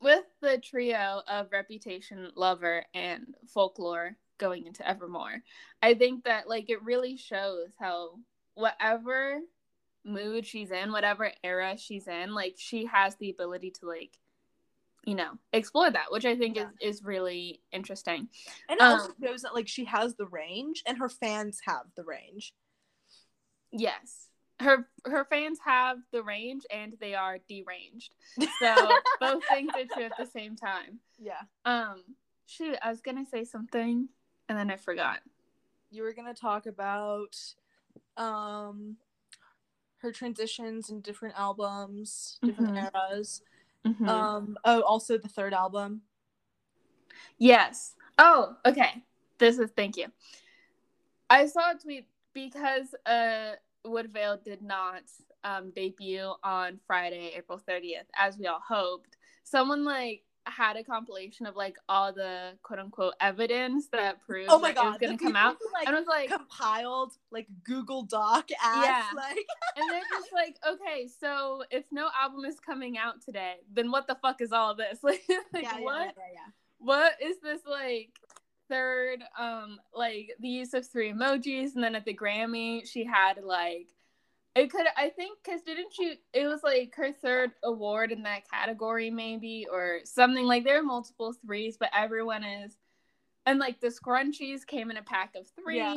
[0.00, 5.42] with the trio of Reputation, Lover, and Folklore going into Evermore,
[5.82, 8.18] I think that like it really shows how
[8.54, 9.40] whatever
[10.04, 14.18] mood she's in, whatever era she's in, like she has the ability to like
[15.06, 16.66] you know explore that which i think yeah.
[16.80, 18.28] is is really interesting
[18.68, 22.04] and um, also shows that like she has the range and her fans have the
[22.04, 22.54] range
[23.70, 24.28] yes
[24.60, 28.14] her her fans have the range and they are deranged.
[28.60, 28.74] So
[29.20, 31.00] both things are true at the same time.
[31.18, 31.42] Yeah.
[31.64, 32.02] Um
[32.46, 34.08] shoot, I was gonna say something
[34.48, 35.20] and then I forgot.
[35.90, 37.36] You were gonna talk about
[38.16, 38.96] um
[39.98, 42.96] her transitions in different albums, different mm-hmm.
[42.96, 43.42] eras.
[43.86, 44.08] Mm-hmm.
[44.08, 46.02] Um oh also the third album.
[47.38, 47.94] Yes.
[48.18, 49.02] Oh, okay.
[49.38, 50.06] This is thank you.
[51.28, 53.52] I saw a tweet because uh
[53.84, 55.02] Woodvale did not
[55.44, 59.16] um, debut on Friday, April 30th, as we all hoped.
[59.44, 64.58] Someone like had a compilation of like all the quote unquote evidence that proved oh
[64.58, 65.56] my God, it was going to come out.
[65.72, 68.86] like, and it was like compiled like Google Doc ads.
[68.86, 69.04] Yeah.
[69.14, 73.90] Like, and they're just like, okay, so if no album is coming out today, then
[73.90, 74.98] what the fuck is all this?
[75.02, 76.14] like, like yeah, what?
[76.16, 78.10] Yeah, yeah, what is this like?
[78.66, 83.36] third um like the use of three emojis and then at the grammy she had
[83.44, 83.88] like
[84.54, 88.48] it could i think because didn't you it was like her third award in that
[88.48, 92.76] category maybe or something like there are multiple threes but everyone is
[93.46, 95.96] and like the scrunchies came in a pack of three yeah.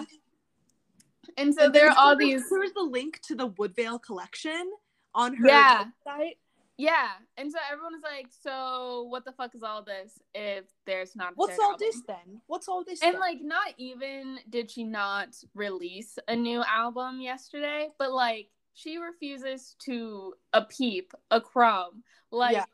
[1.38, 4.72] and so and there are all these there's the link to the woodvale collection
[5.14, 5.86] on her yeah.
[6.08, 6.38] website
[6.78, 10.20] yeah, and so everyone was like, "So what the fuck is all this?
[10.36, 11.80] If there's not what's all album?
[11.80, 12.42] this then?
[12.46, 13.20] What's all this?" And then?
[13.20, 19.76] like, not even did she not release a new album yesterday, but like she refuses
[19.86, 22.66] to a peep, a crumb, like, yeah.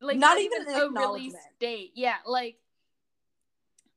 [0.00, 1.92] like not, not even, even a release date.
[1.96, 2.58] Yeah, like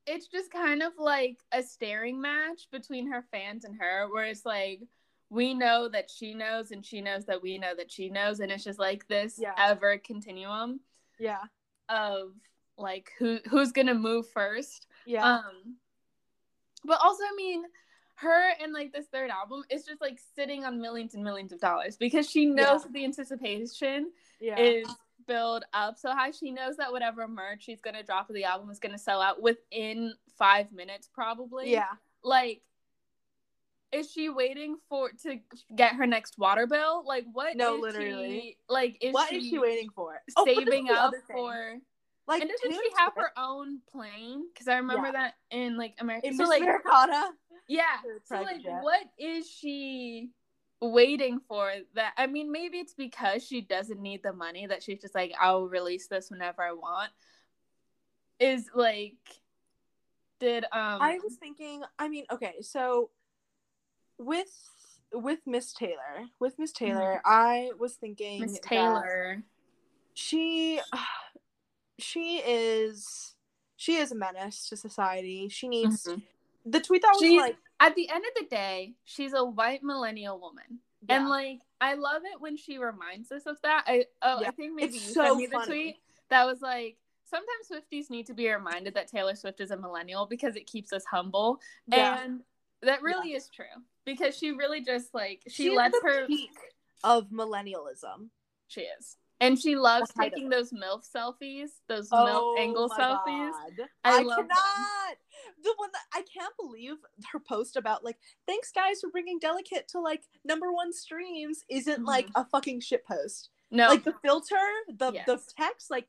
[0.07, 4.45] it's just kind of like a staring match between her fans and her, where it's
[4.45, 4.81] like
[5.31, 8.51] we know that she knows and she knows that we know that she knows and
[8.51, 9.53] it's just like this yeah.
[9.57, 10.79] ever continuum
[11.19, 11.43] yeah
[11.89, 12.33] of
[12.77, 15.77] like who who's gonna move first yeah um
[16.83, 17.63] but also i mean
[18.15, 21.59] her and like this third album is just like sitting on millions and millions of
[21.59, 22.91] dollars because she knows yeah.
[22.93, 24.59] the anticipation yeah.
[24.59, 24.87] is
[25.27, 28.69] build up so high she knows that whatever merch she's gonna drop of the album
[28.69, 32.61] is gonna sell out within five minutes probably yeah like
[33.91, 35.39] is she waiting for to
[35.75, 37.03] get her next water bill?
[37.05, 37.55] Like what?
[37.55, 38.39] No, literally.
[38.41, 40.21] She, like is what she is she waiting for?
[40.35, 41.77] Oh, saving oh, up for.
[42.27, 44.45] Like, and doesn't she have her own plane?
[44.53, 45.11] Because I remember yeah.
[45.11, 46.27] that in like America.
[46.27, 47.31] In so, like, Americana.
[47.67, 47.83] Yeah.
[48.25, 48.81] So like, jet.
[48.81, 50.29] what is she
[50.79, 51.71] waiting for?
[51.95, 55.33] That I mean, maybe it's because she doesn't need the money that she's just like,
[55.39, 57.11] I'll release this whenever I want.
[58.39, 59.17] Is like,
[60.39, 61.01] did um?
[61.01, 61.83] I was thinking.
[61.99, 63.09] I mean, okay, so
[64.21, 64.71] with
[65.13, 67.33] with Miss Taylor, with Miss Taylor, mm-hmm.
[67.33, 69.43] I was thinking Miss Taylor.
[70.13, 70.79] She
[71.99, 73.35] she is
[73.75, 75.49] she is a menace to society.
[75.49, 76.19] She needs mm-hmm.
[76.65, 79.83] the tweet that was she's, like at the end of the day, she's a white
[79.83, 80.79] millennial woman.
[81.07, 81.17] Yeah.
[81.17, 83.83] And like I love it when she reminds us of that.
[83.87, 84.49] I oh yeah.
[84.49, 85.95] I think maybe it's you so sent me the tweet
[86.29, 90.25] that was like sometimes Swifties need to be reminded that Taylor Swift is a millennial
[90.25, 91.59] because it keeps us humble.
[91.87, 92.23] Yeah.
[92.23, 92.41] And
[92.83, 93.65] that really is true
[94.05, 96.51] because she really just like she She's lets her peak
[97.03, 98.29] of millennialism.
[98.67, 99.17] She is.
[99.41, 103.51] And she loves taking those MILF selfies, those oh, MILF angle selfies.
[103.51, 103.87] God.
[104.03, 104.37] I, I cannot.
[104.37, 104.47] Them.
[105.63, 106.97] The one that I can't believe
[107.33, 111.93] her post about like, thanks guys for bringing Delicate to like number one streams isn't
[111.95, 112.05] mm-hmm.
[112.05, 113.49] like a fucking shit post.
[113.71, 114.55] No, like the filter,
[114.95, 115.25] the yes.
[115.25, 116.07] the text, like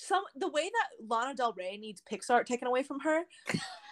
[0.00, 3.22] some the way that Lana Del Rey needs PicsArt taken away from her,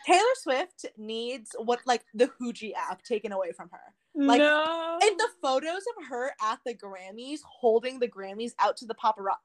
[0.07, 3.95] Taylor Swift needs what like the Huji app taken away from her.
[4.15, 4.99] Like no.
[5.01, 9.37] and the photos of her at the Grammys holding the Grammys out to the paparazzi.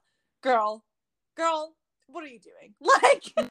[0.42, 0.84] Girl,
[1.36, 2.74] girl, what are you doing?
[3.02, 3.50] Like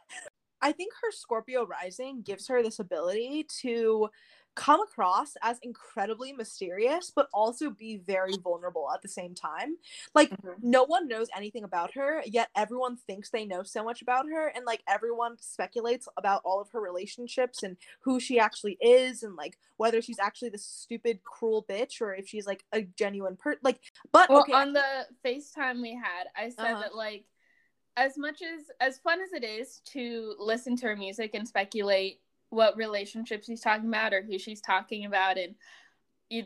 [0.61, 4.09] I think her Scorpio rising gives her this ability to
[4.55, 9.77] come across as incredibly mysterious but also be very vulnerable at the same time
[10.13, 10.55] like Mhm.
[10.61, 14.47] no one knows anything about her yet everyone thinks they know so much about her
[14.49, 19.35] and like everyone speculates about all of her relationships and who she actually is and
[19.35, 23.55] like whether she's actually this stupid cruel bitch or if she's like a genuine per
[23.63, 23.79] like
[24.11, 26.81] but Well, okay on the FaceTime we had, I said Uh-huh.
[26.83, 27.25] that like
[27.95, 32.21] as much as as fun as it is to listen to her music and speculate
[32.53, 35.55] what relationships she's talking about or who she's talking about and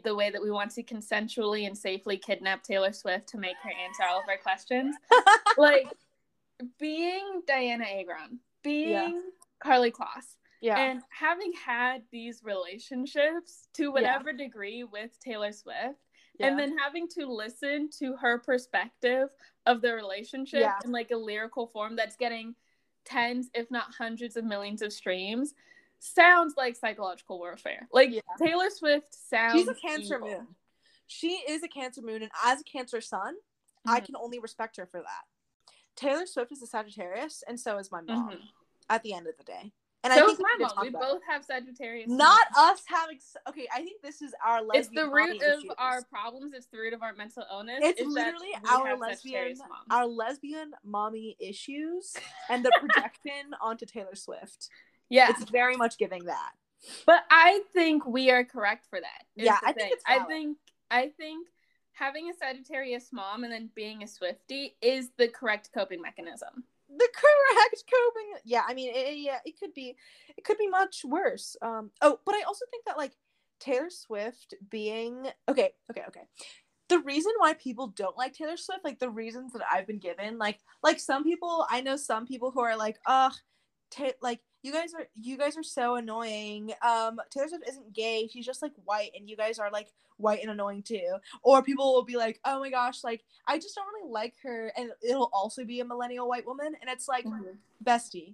[0.04, 3.70] the way that we want to consensually and safely kidnap Taylor Swift to make her
[3.70, 4.96] answer all of our questions.
[5.58, 5.88] like
[6.80, 9.22] being Dianna Agron, being
[9.63, 16.00] Karlie Kloss, yeah and having had these relationships to whatever degree with Taylor Swift,
[16.39, 16.48] yeah.
[16.48, 19.30] and then having to listen to her perspective
[19.65, 20.80] of the relationship Yeah.
[20.84, 22.56] in like a lyrical form that's getting
[23.06, 25.54] tens, if not hundreds of millions of streams,
[26.00, 27.88] sounds like psychological warfare.
[27.92, 28.22] Like Yeah.
[28.40, 29.54] Taylor Swift sounds.
[29.54, 30.28] she's a cancer evil.
[30.30, 30.48] moon
[31.10, 33.36] she is a cancer moon and as a cancer sun
[33.86, 34.06] i Mhm.
[34.08, 35.24] can only respect her for that
[35.96, 38.42] taylor swift is a sagittarius and so is my mom Mhm.
[38.90, 39.72] at the end of the day
[40.04, 40.74] and So i think we my mom.
[40.82, 41.32] We both it.
[41.32, 42.10] have Sagittarius.
[42.10, 45.72] not us having okay i think this is our lesbian It's the root of issues.
[45.78, 46.52] our problems.
[46.54, 47.80] It's the root of our mental illness.
[47.82, 49.58] it's literally our lesbian
[49.90, 52.16] our lesbian mommy issues
[52.50, 54.68] and the projection onto taylor swift
[55.10, 55.30] yeah.
[55.30, 56.52] it's very much giving that
[57.06, 59.24] But I think we are correct for that.
[59.36, 60.58] Yeah, I think I think
[60.91, 61.48] I think
[61.93, 66.63] having a Sagittarius mom and then being a Swifty is the correct coping mechanism.
[66.89, 69.96] the correct coping yeah i mean it, yeah it could be
[70.38, 73.12] it could be much worse um oh but i also think that like
[73.60, 76.22] taylor swift being okay okay okay
[76.88, 80.38] the reason why people don't like taylor swift like the reasons that i've been given
[80.38, 83.34] like like some people i know some people who are like ugh
[83.91, 86.74] ta- like you guys are you guys are so annoying.
[86.86, 90.42] Um taylor swift isn't gay she's just like white and you guys are like white
[90.42, 91.16] and annoying too.
[91.42, 94.72] Or people will be like oh my gosh like i just don't really like her
[94.76, 97.26] and it'll also be a millennial white woman and it's like
[97.84, 98.34] bestie.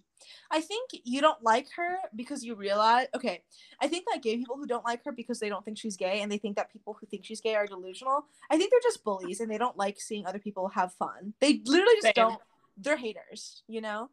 [0.50, 3.44] I think you don't like her because you realize okay
[3.82, 6.22] i think that gay people who don't like her because they don't think she's gay
[6.22, 9.04] and they think that people who think she's gay are delusional i think they're just
[9.04, 11.34] bullies and they don't like seeing other people have fun.
[11.42, 12.14] They literally just Same.
[12.16, 12.40] don't
[12.78, 14.10] they're haters you know?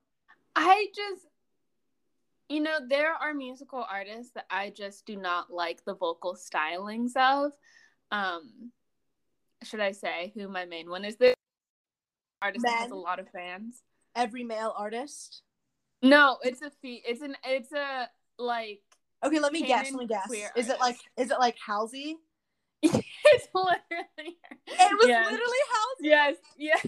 [0.56, 1.26] I just
[2.50, 7.16] you know, there are musical artists that I just do not like the vocal stylings
[7.16, 7.52] of.
[8.10, 8.72] Um
[9.62, 11.16] should I say who my main one is?
[11.16, 11.34] There
[12.42, 13.82] artist that has a lot of fans?
[14.16, 15.42] every male artist?
[16.02, 18.08] No, it's a fee it's an it's a
[18.38, 18.80] like
[19.24, 20.30] okay let me guess let me guess.
[20.56, 22.16] is it like is it like halsey
[22.82, 25.26] it's literally it was Yes.
[25.30, 26.86] literally halsey Yes, yes.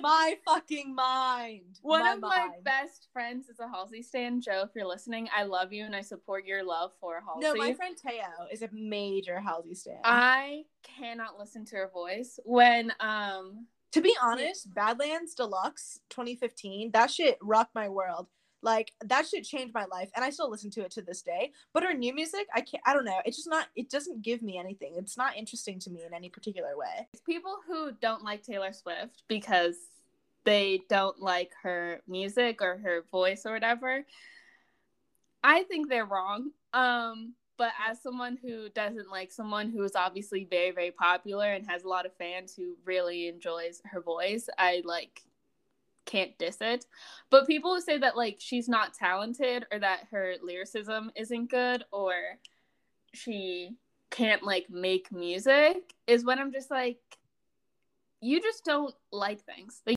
[0.00, 4.40] my fucking mind One my of my best friends is a Halsey stan.
[4.40, 7.40] Joe, if you're listening, I love you and I support your love for Halsey.
[7.46, 12.38] no my friend teo is a major halsey stan I cannot listen to her voice
[12.44, 18.26] when um To be honest, Badlands Deluxe 2015, that shit rocked my world.
[18.62, 21.52] Like that shit changed my life, and I still listen to it to this day.
[21.72, 22.82] But her new music, I can't.
[22.84, 23.20] I don't know.
[23.24, 23.66] It's just not.
[23.76, 24.94] It doesn't give me anything.
[24.96, 27.08] It's not interesting to me in any particular way.
[27.26, 29.76] people who don't like Taylor Swift because
[30.44, 34.04] they don't like her music or her voice or whatever,
[35.44, 36.52] I think they're wrong.
[36.72, 41.68] Um, but as someone who doesn't like someone who is obviously very, very popular and
[41.68, 45.22] has a lot of fans who really enjoys her voice, I like
[46.08, 46.86] can't diss it.
[47.30, 51.84] But people who say that like she's not talented or that her lyricism isn't good
[51.92, 52.14] or
[53.14, 53.76] she
[54.10, 56.98] can't like make music is when I'm just like
[58.20, 59.82] you just don't like things.
[59.86, 59.96] Like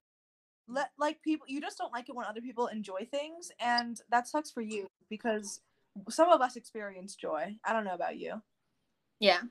[0.67, 1.45] Let like people.
[1.47, 4.87] You just don't like it when other people enjoy things, and that sucks for you
[5.09, 5.61] because
[6.09, 7.55] some of us experience joy.
[7.65, 8.41] I don't know about you.
[9.19, 9.41] yeah.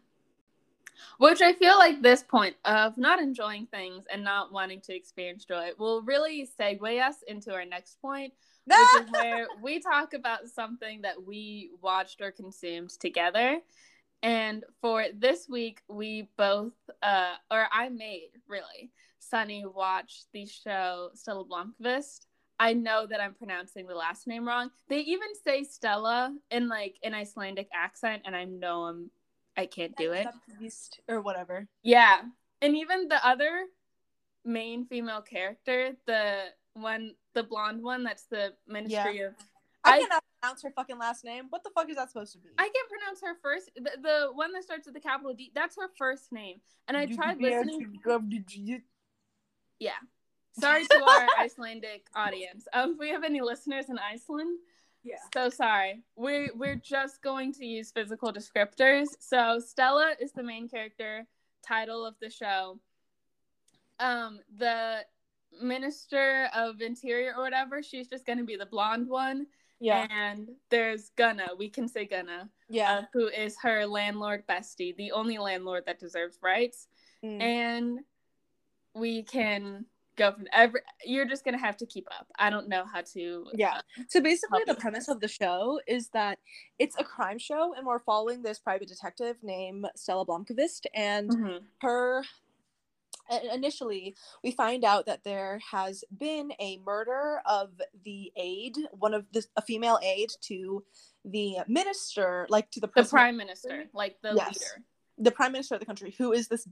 [1.19, 5.45] Which I feel like this point of not enjoying things and not wanting to experience
[5.45, 8.33] joy will really segue us into our next point,
[8.67, 13.61] which is where we talk about something that we watched or consumed together.
[14.23, 21.11] And for this week, we both, uh, or I made really, Sunny watch the show
[21.15, 22.27] Stella Blomkvist.
[22.59, 24.71] I know that I'm pronouncing the last name wrong.
[24.89, 29.11] They even say Stella in like an Icelandic accent, and I know I'm,
[29.61, 30.27] I can't do it.
[31.09, 31.69] Or whatever.
[31.83, 32.23] Yeah.
[32.63, 33.67] And even the other
[34.45, 36.45] main female character, the
[36.75, 39.35] one, the blonde one, that's the Ministry of
[39.85, 41.45] I, I- cannot pronounce her fucking last name.
[41.51, 42.49] What the fuck is that supposed to be?
[42.59, 43.71] I can't pronounce her first.
[43.77, 45.53] The, the one that starts with the capital D.
[45.55, 46.61] That's her first name.
[46.89, 47.99] And I tried listening.
[49.79, 49.93] Yeah.
[50.59, 52.67] Sorry to our Icelandic audience.
[52.73, 54.59] Um, if we have any listeners in Iceland,
[55.03, 55.17] Yeah.
[55.33, 56.03] so sorry.
[56.17, 59.07] We're we're just going to use physical descriptors.
[59.19, 61.27] So Stella is the main character,
[61.67, 62.79] title of the show.
[63.99, 65.05] Um, the
[65.61, 69.47] minister of interior or whatever, she's just gonna be the blonde one.
[69.81, 70.07] Yeah.
[70.11, 72.99] And there's Gunna, we can say Gunna, Yeah.
[72.99, 76.87] uh, who is her landlord bestie, the only landlord that deserves rights.
[77.25, 77.41] Mm.
[77.41, 77.99] And
[78.95, 79.87] we can
[80.17, 80.81] go from every.
[81.05, 82.27] You're just gonna have to keep up.
[82.39, 83.47] I don't know how to.
[83.55, 83.81] Yeah.
[84.09, 86.39] So basically, the premise of the show is that
[86.79, 91.61] it's a crime show, and we're following this private detective named Stella Blomkvist, and Mhm.
[91.81, 92.25] her.
[93.53, 99.25] Initially, we find out that there has been a murder of the aide, one of
[99.33, 100.85] the a female aide to
[101.25, 104.55] the minister, like to the The prime minister, like the Yes.
[104.55, 104.85] leader.
[105.19, 106.67] the prime minister of the country, who is this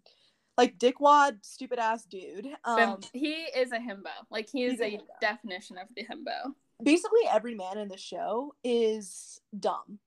[0.58, 2.48] like dickwad, stupid ass dude.
[2.64, 4.10] Um, he is a himbo.
[4.30, 6.52] Like he is a a, definition of the himbo.
[6.82, 10.00] basically, every man in the show is dumb.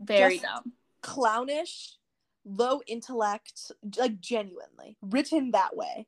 [0.00, 0.72] Very Just- dumb.
[1.02, 1.96] clownish,
[2.44, 6.06] low intellect, like genuinely written that way.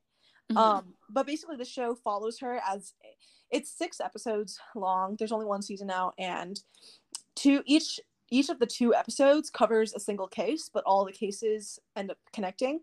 [0.51, 0.57] Mhm.
[0.57, 2.93] Um, but basically, the show follows her as
[3.51, 5.15] it's six episodes long.
[5.17, 6.59] There's only one season now, and
[7.35, 7.99] to each
[8.31, 12.17] each of the two episodes covers a single case, but all the cases end up
[12.33, 12.79] connecting.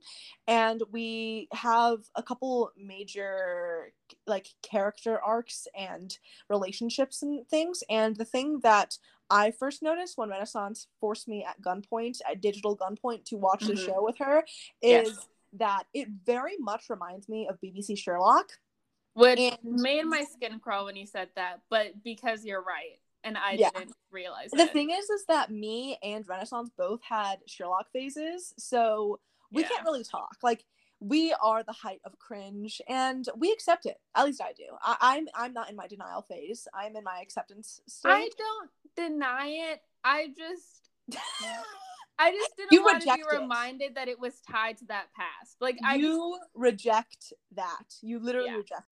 [0.47, 3.93] And we have a couple major
[4.27, 6.17] like character arcs and
[6.49, 7.83] relationships and things.
[7.89, 8.99] And the thing that
[9.31, 13.73] I first noticed when Renaissance forced me at gunpoint, at digital gunpoint, to watch the
[13.75, 13.87] Mhm.
[13.87, 14.45] show with her
[14.81, 15.29] is Yes.
[15.55, 18.61] that it very much reminds me of BBC Sherlock.
[19.15, 23.37] Which and- made my skin crawl when you said that, but because you're right, and
[23.37, 23.71] I Yeah.
[23.71, 24.57] didn't realize it.
[24.57, 24.73] The it.
[24.73, 29.69] thing is, is that me and Renaissance both had Sherlock phases, so we Yeah.
[29.69, 30.37] can't really talk.
[30.43, 30.65] Like
[31.01, 34.01] we are the height of cringe, and we accept it.
[34.15, 34.65] At least I do.
[34.83, 36.67] I, I'm I'm not in my denial phase.
[36.73, 38.13] I'm in my acceptance stage.
[38.13, 39.81] I don't deny it.
[40.05, 40.89] I just,
[42.19, 43.41] I just didn't You want to be reject it.
[43.41, 45.57] reminded that it was tied to that past.
[45.61, 47.95] Like I just you reject that.
[48.03, 48.57] You literally Yeah.
[48.57, 48.83] reject.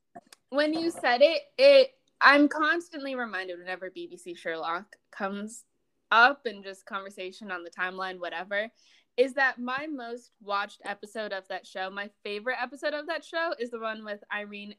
[0.51, 1.95] when you said it, it
[2.25, 5.65] I'm constantly reminded whenever BBC Sherlock comes
[6.11, 8.69] up and just conversation on the timeline, whatever,
[9.19, 13.53] is that my most watched episode of that show, my favorite episode of that show
[13.61, 14.75] is the one with Irene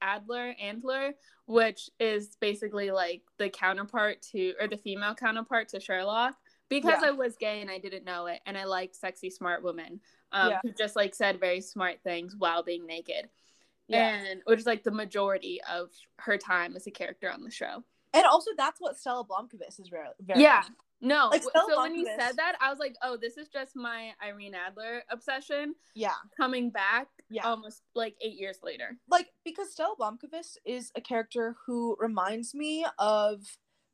[0.00, 1.12] Adler Andler,
[1.46, 6.34] which is basically like the counterpart to or the female counterpart to Sherlock.
[6.68, 7.08] Because Yeah.
[7.08, 10.00] I was gay and I didn't know it, and I like sexy, smart women
[10.32, 10.60] um, Yeah.
[10.62, 13.28] who just like said very smart things while being naked
[13.88, 14.14] Yeah.
[14.14, 17.84] and which is like the majority of her time as a character on the show.
[18.14, 20.08] And also, that's what Stella Blomkvist is very.
[20.20, 20.62] very yeah,
[21.02, 21.28] no.
[21.30, 24.12] Like, Stella so when you said that, I was like, oh, this is just my
[24.24, 26.14] Irene Adler obsession Yeah.
[26.36, 27.46] coming back Yeah.
[27.46, 28.96] almost like eight years later.
[29.10, 33.42] like because Stella Blomkvist is a character who reminds me of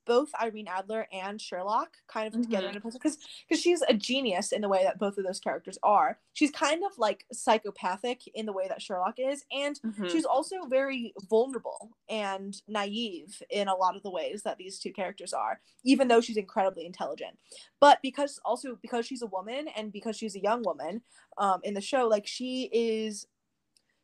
[0.05, 2.71] both Irene Adler and Sherlock kind of together Mhm.
[2.71, 5.41] in a person because because she's a genius in the way that both of those
[5.41, 6.19] characters are.
[6.33, 10.11] She's kind of like psychopathic in the way that Sherlock is, and Mhm.
[10.11, 14.93] she's also very vulnerable and naive in a lot of the ways that these two
[14.93, 17.39] characters are, even though she's incredibly intelligent.
[17.81, 21.03] But because also because she's a woman and because she's a young woman
[21.39, 23.27] um, in the show, like she is,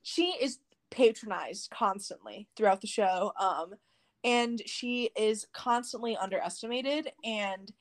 [0.02, 3.32] she is patronized constantly throughout the show.
[3.38, 3.74] Um,
[4.28, 7.72] and she is constantly underestimated and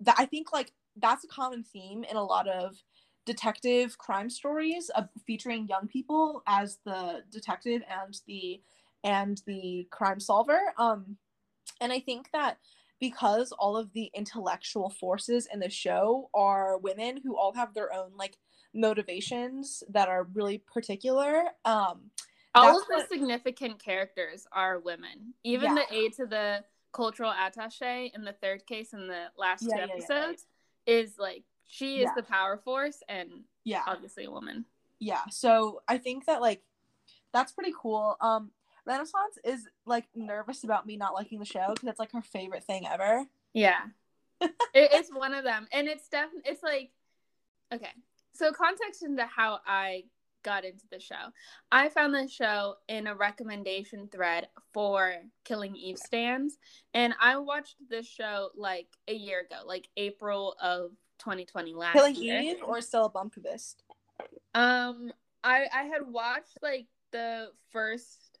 [0.00, 2.76] that I think like that's a common theme in a lot of
[3.24, 8.60] detective crime stories of featuring young people as the detective and the
[9.02, 11.16] and the crime solver um
[11.80, 12.58] and i think that
[13.00, 17.92] because all of the intellectual forces in the show are women who all have their
[17.94, 18.36] own like
[18.74, 22.10] motivations that are really particular um
[22.54, 25.34] All of the what- significant characters are women.
[25.42, 25.84] Even Yeah.
[25.88, 29.80] the aide to the cultural attache in the third case in the last Yeah, two
[29.80, 30.46] yeah, episodes
[30.86, 34.64] is like she is the power force and yeah obviously a woman.
[35.00, 36.62] yeah so i think that like
[37.32, 38.52] that's pretty cool um
[38.84, 42.62] renaissance is like nervous about me not liking the show because it's like her favorite
[42.62, 43.80] thing ever Yeah.
[44.40, 45.66] it, it's one of them.
[45.72, 46.90] And it's definitely, it's like,
[47.72, 47.90] okay.
[48.34, 50.04] So, context into how I
[50.44, 51.32] got into the show.
[51.72, 55.14] I found the show in a recommendation thread for
[55.44, 56.58] Killing Eve stands.
[56.92, 62.14] And I watched this show like a year ago, like April of 2020 last killing
[62.14, 62.40] year.
[62.40, 63.76] eve or stella Blomkvist
[64.54, 68.38] Um, I I had watched like the first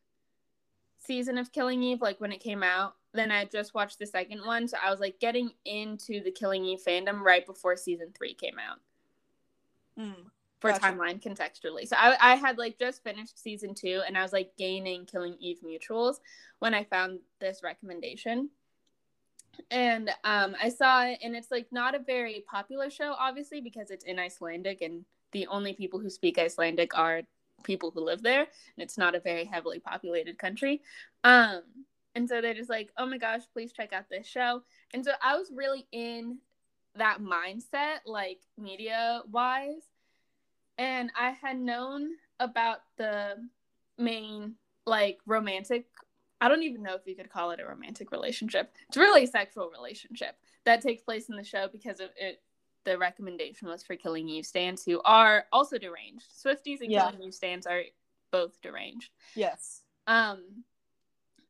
[0.98, 4.44] season of Killing Eve, like when it came out, then I just watched the second
[4.44, 8.34] one, so I was like getting into the Killing Eve fandom right before season three
[8.34, 8.78] came out.
[9.98, 10.30] Mm.
[10.64, 10.86] For Gotcha.
[10.86, 14.56] timeline contextually, so I, I had like just finished season two, and I was like
[14.56, 16.20] gaining Killing Eve mutuals
[16.60, 18.48] when I found this recommendation,
[19.70, 23.90] and um, I saw it, and it's like not a very popular show, obviously, because
[23.90, 27.20] it's in Icelandic, and the only people who speak Icelandic are
[27.62, 30.80] people who live there, and it's not a very heavily populated country.
[31.24, 31.60] Um,
[32.14, 34.62] and so they're just like, oh my gosh, please check out this show.
[34.94, 36.38] And so I was really in
[36.96, 39.82] that mindset, like media wise.
[40.78, 42.10] And I had known
[42.40, 43.36] about the
[43.98, 44.54] main,
[44.86, 45.86] like, romantic.
[46.40, 48.72] I don't even know if you could call it a romantic relationship.
[48.88, 52.42] It's really a sexual relationship that takes place in the show because of it.
[52.84, 56.26] The recommendation was for Killing Eve stands who are also deranged.
[56.30, 57.10] Swifties and Yeah.
[57.10, 57.82] Killing Eve stands are
[58.30, 59.10] both deranged.
[59.34, 59.84] Yes.
[60.06, 60.64] Um,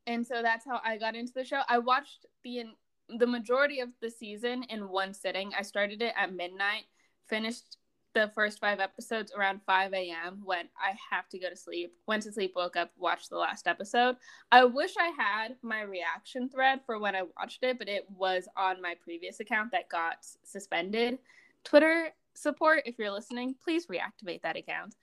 [0.07, 1.62] and so that's how I got into the show.
[1.68, 2.75] I watched the in,
[3.09, 5.53] the majority of the season in one sitting.
[5.59, 6.85] I started it at midnight,
[7.27, 7.79] finished
[8.14, 10.40] the first five episodes around 5 a.m.
[10.44, 11.92] when I have to go to sleep.
[12.06, 14.16] Went to sleep, woke up, watched the last episode.
[14.50, 18.48] I wish I had my reaction thread for when I watched it, but it was
[18.56, 21.18] on my previous account that got suspended.
[21.64, 24.94] Twitter support, if you're listening, please reactivate that account.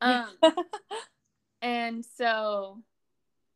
[0.00, 0.28] Um,
[1.62, 2.78] and so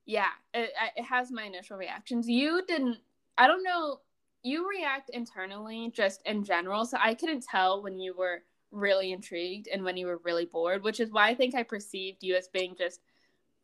[0.06, 2.98] yeah it, it has my initial reactions you didn't
[3.38, 4.00] i don't know
[4.42, 8.42] you react internally just in general so i couldn't tell when you were
[8.74, 12.22] really intrigued and when you were really bored which is why i think i perceived
[12.22, 13.00] you as being just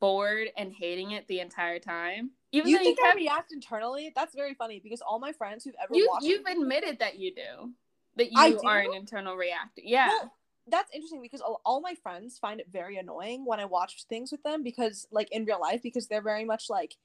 [0.00, 4.12] bored and hating it the entire time even you think you I kept, react internally?
[4.16, 7.32] That's very funny because all my friends who've ever you, watched you've admitted that you
[7.32, 7.70] do
[8.16, 10.32] that you I are an internal reactor yeah Well,
[10.70, 14.30] that's interesting because all, all my friends find it very annoying when I watch things
[14.30, 16.96] with them because, like, in real life, because they're very much like,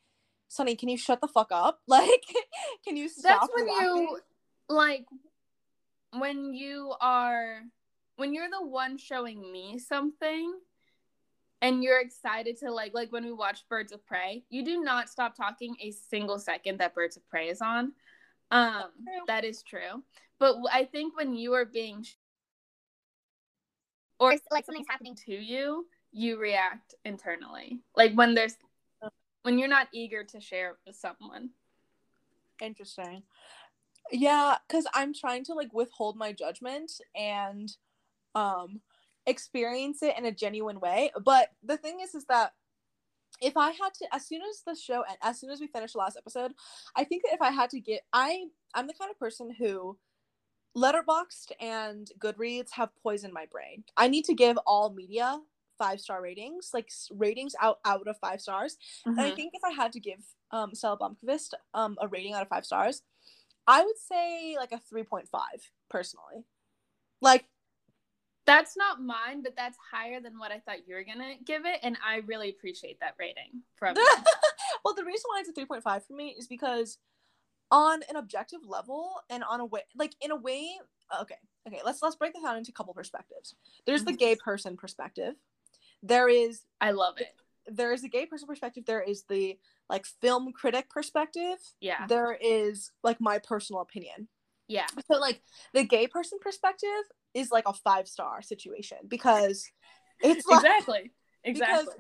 [0.48, 1.82] Sunny, can you shut the fuck up?
[1.88, 2.24] Like,
[2.86, 3.42] can you stop?
[3.42, 4.20] that's when reacting?" you
[4.70, 5.06] like
[6.12, 7.62] when you are
[8.18, 10.54] when you're the one showing me something
[11.62, 15.10] and you're excited to like like when we watch birds of prey you do not
[15.10, 17.94] stop talking a single second that birds of prey is on.
[18.52, 18.86] Um
[19.28, 20.04] that is true.
[20.40, 22.16] But I think when you are being sh-
[24.20, 25.16] or like something's happening.
[25.26, 27.82] to you you react internally.
[27.96, 28.56] Like when there's
[29.44, 31.50] when you're not eager to share with someone.
[32.62, 33.24] Interesting.
[34.12, 37.70] Yeah, because I'm trying to like withhold my judgment and
[38.36, 38.82] um
[39.26, 41.12] experience it in a genuine way.
[41.24, 42.54] But the thing is, is that
[43.42, 45.94] if I had to, as soon as the show and as soon as we finished
[45.94, 46.54] the last episode,
[46.96, 49.98] I think that if I had to get, I I'm the kind of person who
[50.78, 53.84] Letterboxd and Goodreads have poisoned my brain.
[53.98, 55.40] I need to give all media
[55.78, 58.78] five star ratings, like ratings out out of five stars.
[59.06, 60.20] And I think if I had to give
[60.52, 63.02] um Stella Blomkvist um a rating out of five stars,
[63.68, 66.46] I would say like a three point five personally.
[67.22, 67.46] Like
[68.46, 71.80] That's not mine, but that's higher than what I thought you were gonna give it,
[71.82, 73.96] and I really appreciate that rating from
[74.86, 77.00] well, the reason why it's a three point five for me is because
[77.72, 80.70] on an objective level and on a way like in a way
[81.20, 81.36] okay
[81.68, 83.56] okay let's let's break this down into a couple perspectives.
[83.86, 84.50] There's the gay mm-hmm.
[84.50, 85.34] person perspective.
[86.04, 87.34] There is I love it.
[87.68, 89.58] there is a gay person perspective there is the
[89.90, 91.58] like film critic perspective.
[91.82, 94.28] Yeah, there is like my personal opinion
[94.68, 95.42] yeah, so like
[95.74, 96.90] the gay person perspective
[97.34, 99.66] is like a five star situation because
[100.22, 101.12] it's like exactly,
[101.44, 101.78] exactly.
[101.78, 101.96] because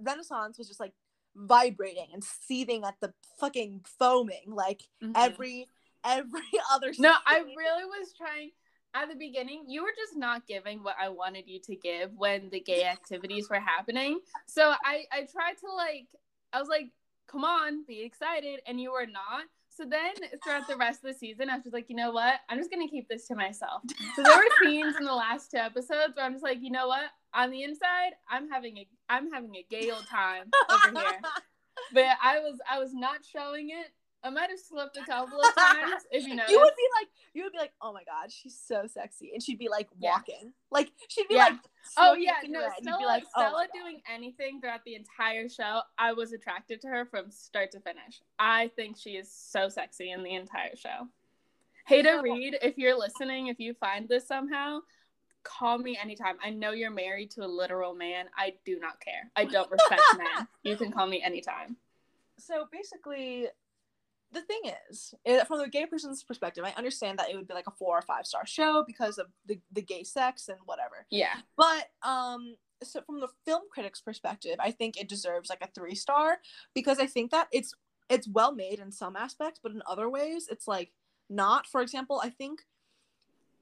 [0.00, 0.92] renaissance was just like
[1.34, 5.12] vibrating and seething at the fucking foaming like Mhm.
[5.14, 5.66] every
[6.04, 6.40] every
[6.72, 8.50] other no, I really was trying.
[8.94, 12.48] At the beginning, you were just not giving what I wanted you to give when
[12.50, 14.18] the gay activities were happening.
[14.46, 16.06] So I, I tried to like,
[16.54, 16.90] I was like,
[17.30, 19.44] come on, be excited, and you were not.
[19.78, 20.12] So then
[20.42, 22.34] throughout the rest of the season, I was just like, you know what?
[22.48, 23.82] I'm just gonna keep this to myself.
[24.16, 26.88] So there were scenes in the last two episodes where I'm just like, you know
[26.88, 27.04] what?
[27.32, 31.20] On the inside, I'm having a I'm having a gay old time over here.
[31.94, 33.86] But I was I was not showing it.
[34.28, 36.44] I might have slipped a couple of times if you know.
[36.48, 39.42] you would be like you would be like oh my god she's so sexy and
[39.42, 40.10] she'd be like Yeah.
[40.12, 41.44] walking like she'd be Yeah.
[41.46, 41.54] like
[41.96, 45.80] Oh yeah, no, cigarette, Stella, be like, oh Stella doing anything throughout the entire show,
[45.96, 48.20] I was attracted to her from start to finish.
[48.38, 51.08] I think she is so sexy in the entire show.
[51.88, 52.22] Heida So- oh.
[52.22, 54.80] Reed, if you're listening, if you find this somehow,
[55.44, 56.36] call me anytime.
[56.44, 58.26] I know you're married to a literal man.
[58.36, 59.30] I do not care.
[59.34, 60.46] I don't respect men.
[60.64, 61.76] You can call me anytime.
[62.36, 63.46] so basically
[64.32, 64.60] the thing
[64.90, 65.14] is
[65.46, 68.02] from the gay person's perspective i understand that it would be like a four or
[68.02, 71.34] five star show because of the, the gay sex and whatever Yeah.
[71.56, 75.94] but um so from the film critic's perspective i think it deserves like a three
[75.94, 76.38] star
[76.74, 77.74] because i think that it's
[78.10, 80.92] it's well made in some aspects, but in other ways it's like
[81.28, 81.66] not.
[81.66, 82.60] For example, I think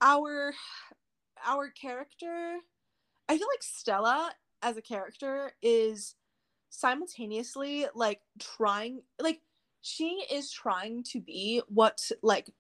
[0.01, 0.55] our
[1.45, 2.59] our character
[3.29, 6.15] I feel like Stella as a character is
[6.71, 9.41] simultaneously like trying like
[9.83, 12.51] she is trying to be what like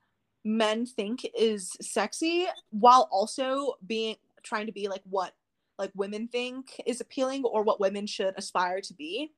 [0.44, 5.32] men think is sexy while also being trying to be like what
[5.78, 9.32] like women think is appealing or what women should aspire to be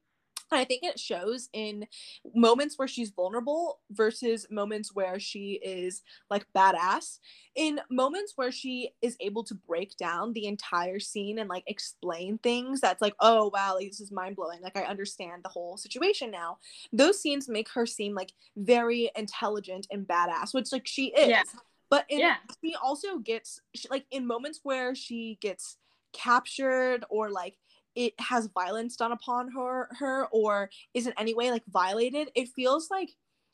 [0.50, 1.86] and I think it shows in
[2.34, 7.18] moments where she's vulnerable versus moments where she is like badass.
[7.54, 12.38] In moments where she is able to break down the entire scene and like explain
[12.38, 14.60] things that's like, oh wow, like, this is mind blowing.
[14.62, 16.58] Like I understand the whole situation now.
[16.92, 21.28] Those scenes make her seem like very intelligent and badass, which like she is.
[21.28, 21.42] Yeah.
[21.90, 22.36] But in, yeah.
[22.62, 25.76] she also gets she, like in moments where she gets
[26.12, 27.56] captured or like
[27.94, 32.48] it has violence done upon her her or is in any way like violated it
[32.48, 33.10] feels like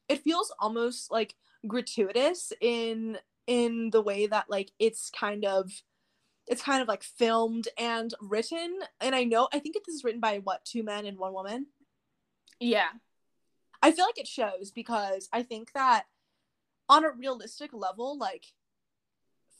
[0.09, 1.35] it feels almost like
[1.66, 5.70] gratuitous in in the way that like it's kind of
[6.47, 8.78] it's kind of like filmed and written.
[9.01, 11.66] And i know i think this is written by what two men and one woman?
[12.61, 12.89] Yeah.
[13.82, 16.05] I feel like it shows because i think that
[16.89, 18.45] on a realistic level like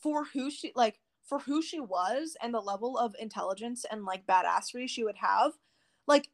[0.03, 4.27] for who she like for who she was and the level of intelligence and like
[4.27, 5.53] badassery she would have,
[6.07, 6.29] like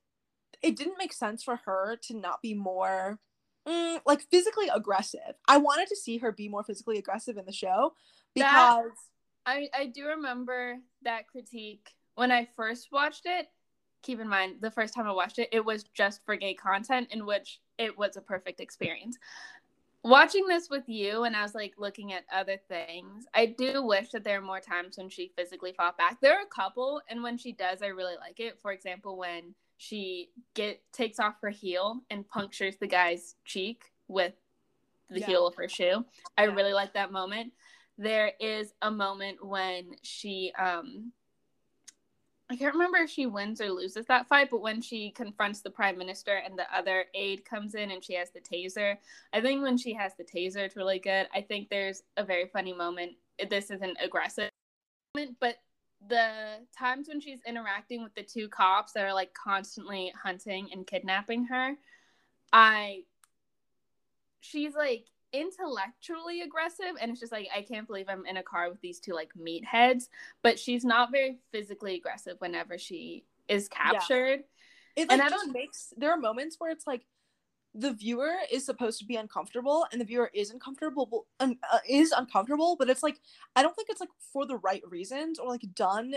[0.62, 3.18] it didn't make sense for her to not be more
[3.66, 5.34] mm, like physically aggressive.
[5.49, 7.95] I wanted to see her be more physically aggressive in the show
[8.34, 8.82] because that,
[9.47, 13.47] I I do remember that critique when I first watched it.
[14.03, 17.09] Keep in mind, the first time I watched it, it was just for gay content,
[17.11, 19.18] in which it was a perfect experience
[20.03, 24.11] watching this with you and I was like looking at other things, I do wish
[24.11, 26.20] that there are more times when she physically fought back.
[26.20, 28.59] There are a couple, and when she does, I really like it.
[28.61, 34.34] For example, when she get takes off her heel and punctures the guy's cheek with
[35.09, 35.26] the yeah.
[35.26, 36.05] heel of her shoe.
[36.36, 36.55] I yeah.
[36.55, 37.53] really like that moment.
[37.96, 41.12] There is a moment when she um
[42.51, 45.70] I can't remember if she wins or loses that fight, but when she confronts the
[45.70, 48.96] prime minister and the other aide comes in and she has the taser,
[49.32, 51.28] I think when she has the taser, it's really good.
[51.32, 53.12] I think there's a very funny moment.
[53.48, 54.51] This isn't aggressive,
[55.14, 55.59] but
[56.09, 60.84] the times when she's interacting with the two cops that are like constantly hunting and
[60.84, 61.76] kidnapping her,
[62.53, 63.05] I
[64.40, 68.68] she's like intellectually aggressive and it's just like i can't believe i'm in a car
[68.68, 70.08] with these two like meatheads
[70.42, 74.42] but she's not very physically aggressive whenever she is captured
[74.96, 75.02] yeah.
[75.02, 77.06] it like, and I just makes there are moments where it's like
[77.74, 81.48] the viewer is supposed to be uncomfortable and the viewer is uncomfortable uh,
[81.88, 83.20] is uncomfortable but it's like
[83.54, 86.14] i don't think it's like for the right reasons or like done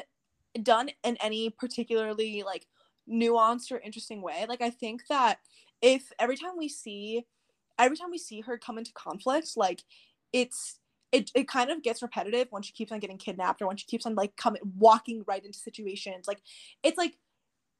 [0.63, 2.67] done in any particularly like
[3.09, 5.39] nuanced or interesting way like i think that
[5.81, 7.25] if every time we see
[7.79, 9.83] every time we see her come into conflict, like
[10.31, 10.79] it's
[11.11, 13.85] it, it kind of gets repetitive when she keeps on getting kidnapped or when she
[13.85, 16.27] keeps on like coming walking right into situations.
[16.27, 16.41] Like
[16.81, 17.17] it's like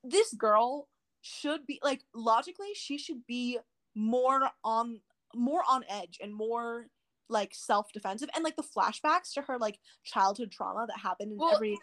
[0.04, 0.88] this girl
[1.24, 3.58] should be like logically she should be
[3.96, 5.00] more on
[5.34, 6.88] more on edge and more
[7.30, 11.56] like self-defensive and like the flashbacks to her like childhood trauma that happened in well,
[11.56, 11.78] every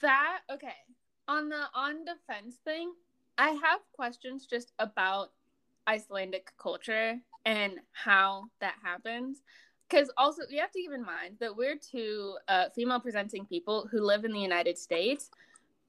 [0.00, 0.68] that okay
[1.26, 2.92] on the on defense thing
[3.38, 5.32] i have questions just about
[5.88, 9.42] Icelandic culture and how that happens.
[9.88, 13.88] Because also, you have to keep in mind that we're two uh, female presenting people
[13.90, 15.30] who live in the United States.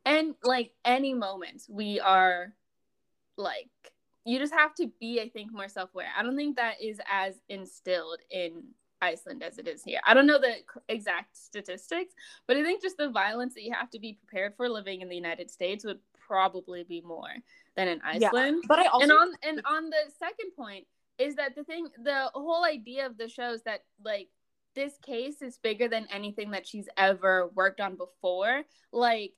[0.05, 2.53] And like any moment, we are
[3.37, 3.69] like,
[4.25, 6.09] you just have to be, I think, more self aware.
[6.17, 8.63] I don't think that is as instilled in
[9.01, 9.99] Iceland as it is here.
[10.05, 10.55] I don't know the
[10.87, 12.13] exact statistics,
[12.47, 15.09] but I think just the violence that you have to be prepared for living in
[15.09, 17.29] the United States would probably be more
[17.75, 18.57] than in Iceland.
[18.61, 20.85] Yeah, but I also and on and on the second point
[21.17, 24.29] is that the thing, the whole idea of the show is that like
[24.75, 28.63] this case is bigger than anything that she's ever worked on before.
[28.91, 29.33] Like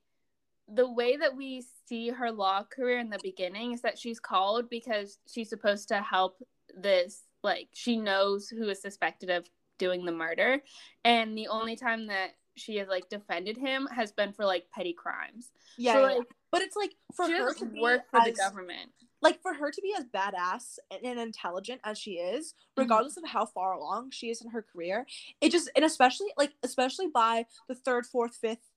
[0.67, 4.69] the way that we see her law career in the beginning is that she's called
[4.69, 6.41] because she's supposed to help
[6.75, 10.59] this like she knows who is suspected of doing the murder
[11.03, 14.93] and the only time that she has like defended him has been for like petty
[14.93, 15.51] crimes.
[15.77, 18.91] Yeah, so, like, but it's like for her to work for as, the government.
[19.21, 22.81] Like for her to be as badass and intelligent as she is, mm-hmm.
[22.81, 23.25] regardless mm-hmm.
[23.25, 25.05] of how far along she is in her career,
[25.41, 28.71] it just and especially like especially by the third, fourth, fifth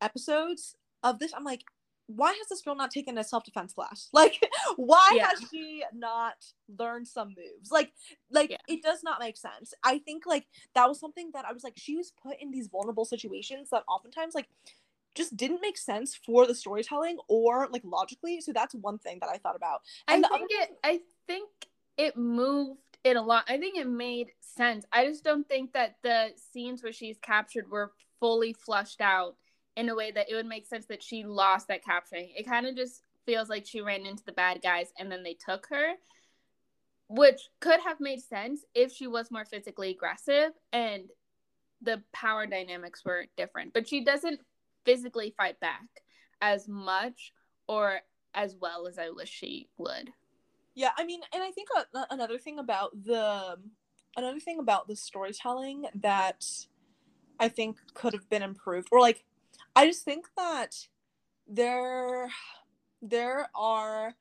[0.00, 1.64] episodes of this, I'm like,
[2.06, 4.46] why has this girl not taken a self-defense class like
[4.76, 5.28] why yeah.
[5.28, 6.34] has she not
[6.78, 7.92] learned some moves like
[8.30, 8.56] like yeah.
[8.68, 11.74] it does not make sense i think like that was something that i was like
[11.76, 14.48] she was put in these vulnerable situations that oftentimes like
[15.14, 18.40] just didn't make sense for the storytelling or like logically.
[18.40, 19.82] So that's one thing that I thought about.
[20.08, 21.48] And I think it I think
[21.96, 23.44] it moved it a lot.
[23.48, 24.84] I think it made sense.
[24.92, 29.36] I just don't think that the scenes where she's captured were fully flushed out
[29.76, 32.30] in a way that it would make sense that she lost that capturing.
[32.36, 35.34] It kind of just feels like she ran into the bad guys and then they
[35.34, 35.94] took her,
[37.08, 41.04] which could have made sense if she was more physically aggressive and
[41.82, 43.72] the power dynamics were different.
[43.72, 44.40] But she doesn't
[44.84, 45.88] physically fight back
[46.40, 47.32] as much
[47.66, 48.00] or
[48.34, 50.10] as well as I wish she would.
[50.74, 51.68] Yeah, I mean, and I think
[52.10, 53.56] another thing about the
[54.16, 56.44] another thing about the storytelling that
[57.38, 59.24] I think could have been improved, or like,
[59.76, 60.76] I just think that
[61.46, 62.28] there
[63.02, 64.14] there are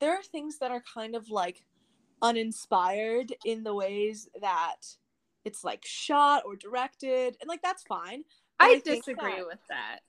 [0.00, 1.64] there are things that are kind of like
[2.22, 4.76] uninspired in the ways that
[5.44, 8.24] it's like shot or directed, and like that's fine.
[8.58, 10.00] I, I disagree that, with that.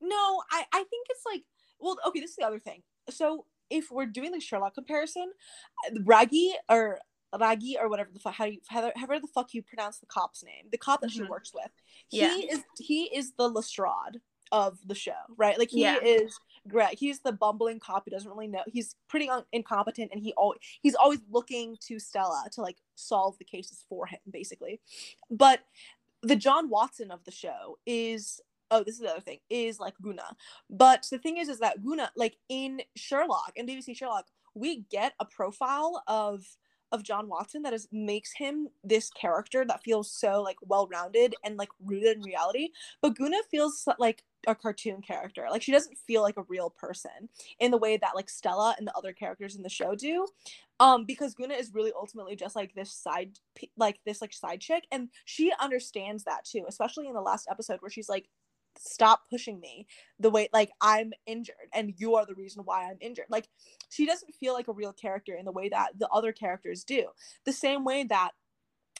[0.00, 1.42] No, I I think it's like
[1.78, 2.20] well, okay.
[2.20, 2.82] This is the other thing.
[3.10, 5.32] So if we're doing the Sherlock comparison,
[6.04, 6.98] Raggy or
[7.38, 10.66] Raggy or whatever the fuck how you however the fuck you pronounce the cop's name,
[10.70, 11.24] the cop that mm-hmm.
[11.24, 11.70] she works with,
[12.10, 12.34] yeah.
[12.34, 14.20] he is he is the Lestrade
[14.52, 15.58] of the show, right?
[15.58, 15.98] Like he yeah.
[16.02, 16.98] is great.
[16.98, 18.62] He's the bumbling cop who doesn't really know.
[18.66, 23.38] He's pretty un- incompetent, and he always he's always looking to Stella to like solve
[23.38, 24.80] the cases for him, basically.
[25.30, 25.60] But
[26.22, 29.94] the John Watson of the show is oh this is the other thing is like
[30.02, 30.36] Gunna.
[30.70, 35.12] But the thing is is that Gunna like in Sherlock in BBC Sherlock we get
[35.20, 36.44] a profile of
[36.96, 41.56] of John Watson that is makes him this character that feels so like well-rounded and
[41.56, 42.70] like rooted in reality.
[43.00, 45.46] But Gunna feels like a cartoon character.
[45.50, 47.28] Like she doesn't feel like a real person
[47.60, 50.26] in the way that like Stella and the other characters in the show do.
[50.80, 53.38] Um because Gunna is really ultimately just like this side
[53.76, 57.80] like this like side chick and she understands that too, especially in the last episode
[57.80, 58.28] where she's like
[58.78, 59.86] stop pushing me
[60.18, 63.26] the way like I'm injured and you are the reason why I'm injured.
[63.28, 63.48] Like
[63.88, 67.06] she doesn't feel like a real character in the way that the other characters do.
[67.44, 68.32] The same way that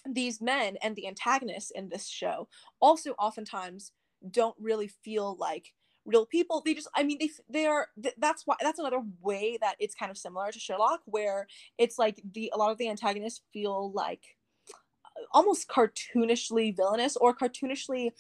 [0.09, 2.49] these men and the antagonists in this show
[2.81, 3.93] also oftentimes
[4.31, 5.73] don't really feel like
[6.05, 9.75] real people they just i mean they they are that's why that's another way that
[9.81, 11.47] it's kind of similar to sherlock where
[11.79, 14.37] it's like the a lot of the antagonists feel like
[14.71, 18.13] uh, almost cartoonishly villainous or cartoonishly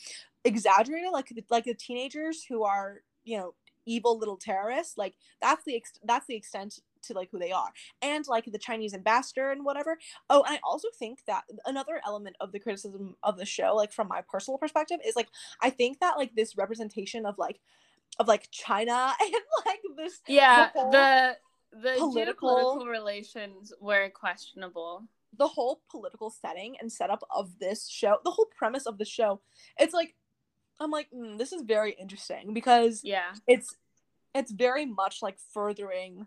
[0.46, 5.76] exaggerated like like the teenagers who are you know evil little terrorists like that's the
[5.76, 7.70] ex- that's the extent to like who they are.
[8.02, 9.98] And like the chinese ambassador and whatever.
[10.28, 13.92] Oh and i also think that another element of the criticism of the show like
[13.92, 15.28] from my personal perspective is like
[15.62, 17.60] i think that like this representation of like
[18.18, 19.34] of like china and
[19.64, 21.36] like this yeah the
[21.72, 25.04] the, the political relations were questionable.
[25.36, 29.40] The whole political setting and setup of this show the whole premise of the show
[29.78, 30.14] it's like
[30.80, 33.76] i'm like mm, this is very interesting because yeah it's
[34.34, 36.26] it's very much like furthering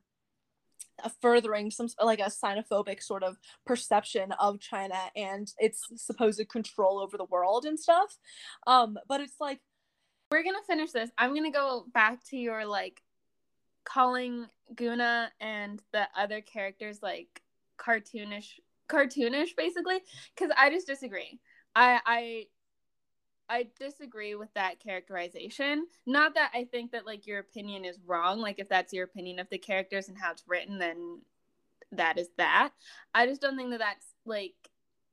[1.21, 7.17] furthering some like a xenophobic sort of perception of China and its supposed control over
[7.17, 8.17] the world and stuff.
[8.67, 9.59] Um, but it's like
[10.31, 11.09] we're gonna finish this.
[11.17, 13.01] I'm gonna go back to your like
[13.83, 17.41] calling Gunna and the other characters like
[17.79, 19.99] cartoonish cartoonish basically
[20.35, 21.39] because I just disagree.
[21.75, 22.45] I I
[23.49, 25.87] I disagree with that characterization.
[26.05, 28.39] Not that I think that like your opinion is wrong.
[28.39, 31.21] Like if that's your opinion of the characters and how it's written, then
[31.91, 32.71] that is that.
[33.13, 34.53] I just don't think that that's like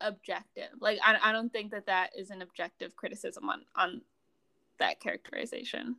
[0.00, 0.68] objective.
[0.80, 4.02] Like I, I don't think that that is an objective criticism on on
[4.78, 5.96] that characterization.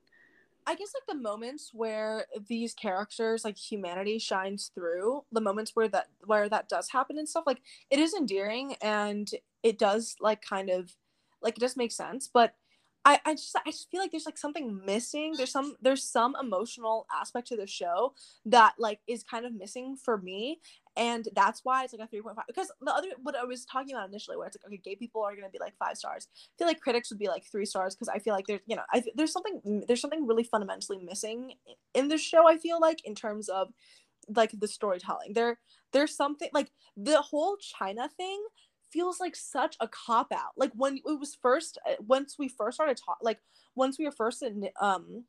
[0.68, 5.88] I guess like the moments where these characters like humanity shines through, the moments where
[5.88, 9.32] that where that does happen and stuff like it is endearing and
[9.64, 10.94] it does like kind of
[11.42, 12.54] like it just makes sense but
[13.08, 15.34] I, I just I just feel like there's like something missing.
[15.38, 18.14] There's some there's some emotional aspect to the show
[18.48, 20.60] that like is kind of missing for me,
[20.98, 22.48] and that's why it's like a three point five.
[22.48, 25.24] Because the other what I was talking about initially, where it's like okay, gay people
[25.24, 26.28] are gonna be like five stars.
[26.36, 28.76] I feel like critics would be like three stars because I feel like there's you
[28.76, 31.54] know I, there's something mm, there's something really fundamentally missing
[31.94, 32.46] in the show.
[32.46, 33.70] I feel like in terms of
[34.36, 35.34] like the storytelling.
[35.34, 35.60] There
[35.94, 38.44] there's something like the whole China thing
[38.92, 40.54] feels like such a cop out.
[40.56, 43.40] Like when it was first, uh, once we first started talking, like
[43.76, 45.26] once we were first in, um,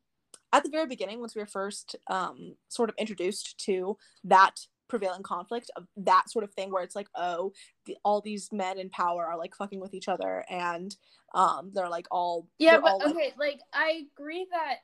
[0.51, 5.23] at the very beginning, once we were first, um, sort of introduced to that prevailing
[5.23, 7.53] conflict of that sort of thing where it's like oh
[7.85, 10.97] the, all these men in power are like fucking with each other and
[11.35, 14.77] um they're like all yeah but all, okay like, like i agree that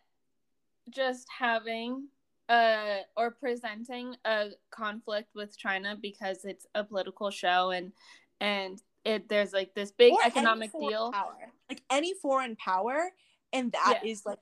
[0.91, 2.07] just having
[2.47, 7.91] uh or presenting a conflict with china because it's a political show and
[8.39, 11.51] and it there's like this big or economic deal power.
[11.69, 13.11] like any foreign power
[13.53, 14.31] and that is yeah.
[14.31, 14.39] like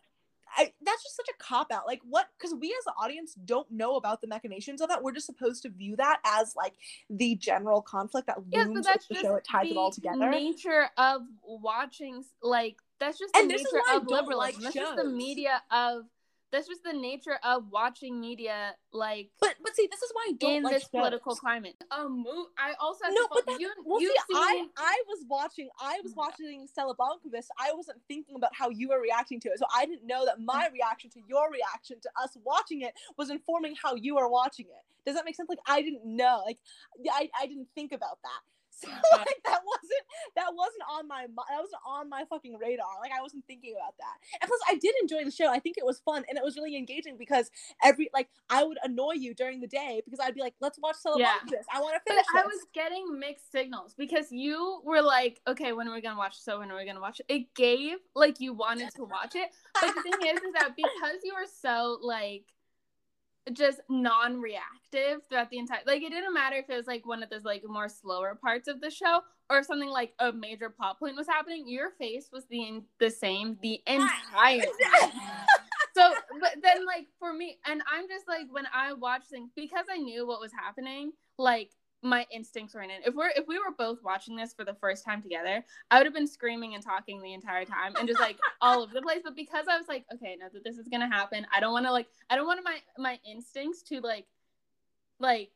[0.56, 1.88] I, that's just such a cop out.
[1.88, 2.28] Like what?
[2.38, 5.02] Because we as the audience don't know about the machinations of that.
[5.02, 6.74] We're just supposed to view that as like
[7.10, 9.36] the general conflict that yes, looms but that's the show.
[9.36, 10.30] It ties it all together.
[10.30, 14.38] Nature of watching, like that's just the and nature of liberalism.
[14.38, 16.04] Like that's just the media of
[16.54, 20.34] that's just the nature of watching media like but but see this is why i
[20.34, 20.90] don't in like this shows.
[20.92, 21.76] political climate.
[21.92, 22.24] Um
[22.58, 26.14] i also no but that, you, well, you see, I, I was watching i was
[26.16, 27.48] watching stella Blomkvist.
[27.60, 29.58] i wasn't thinking about how you were reacting to it.
[29.58, 33.32] So i didn't know that my reaction to your reaction to us watching it was
[33.32, 34.84] informing how you are watching it.
[35.06, 35.50] Does that make sense?
[35.50, 36.60] Like i didn't know like
[37.12, 40.04] i, I didn't think about that so like that wasn't
[40.36, 43.00] that wasn't on my that wasn't on my fucking radar.
[43.02, 44.42] Like I wasn't thinking about that.
[44.42, 45.50] And plus, I did enjoy the show.
[45.50, 47.52] I think it was fun and it was really engaging because
[47.84, 50.98] every like I would annoy you during the day because I'd be like, "Let's watch
[50.98, 51.38] Celebrate yeah.
[51.50, 51.66] this.
[51.74, 55.74] I want to finish." But I was getting mixed signals because you were like, "Okay,
[55.74, 56.60] when are we gonna watch so?
[56.60, 59.94] When are we gonna watch it?" It gave like you wanted to watch it, but
[59.94, 62.46] the thing is, is that because you were so like
[63.52, 63.82] just
[65.28, 67.64] throughout the entire like it didn't matter if it was like one of those like
[67.68, 71.68] more slower parts of the show or something like a major plot point was happening
[71.68, 75.12] your face was the the same the entire time
[75.96, 79.86] so but then like for me and i'm just like when i watch things because
[79.92, 81.72] i knew what was happening like
[82.04, 83.02] my instincts were in it.
[83.06, 86.06] If we're if we were both watching this for the first time together, I would
[86.06, 89.22] have been screaming and talking the entire time and just like all over the place.
[89.24, 91.48] But because I was like, okay, no, that this is gonna happen.
[91.54, 94.26] I don't want to like I don't want my my instincts to like
[95.24, 95.50] like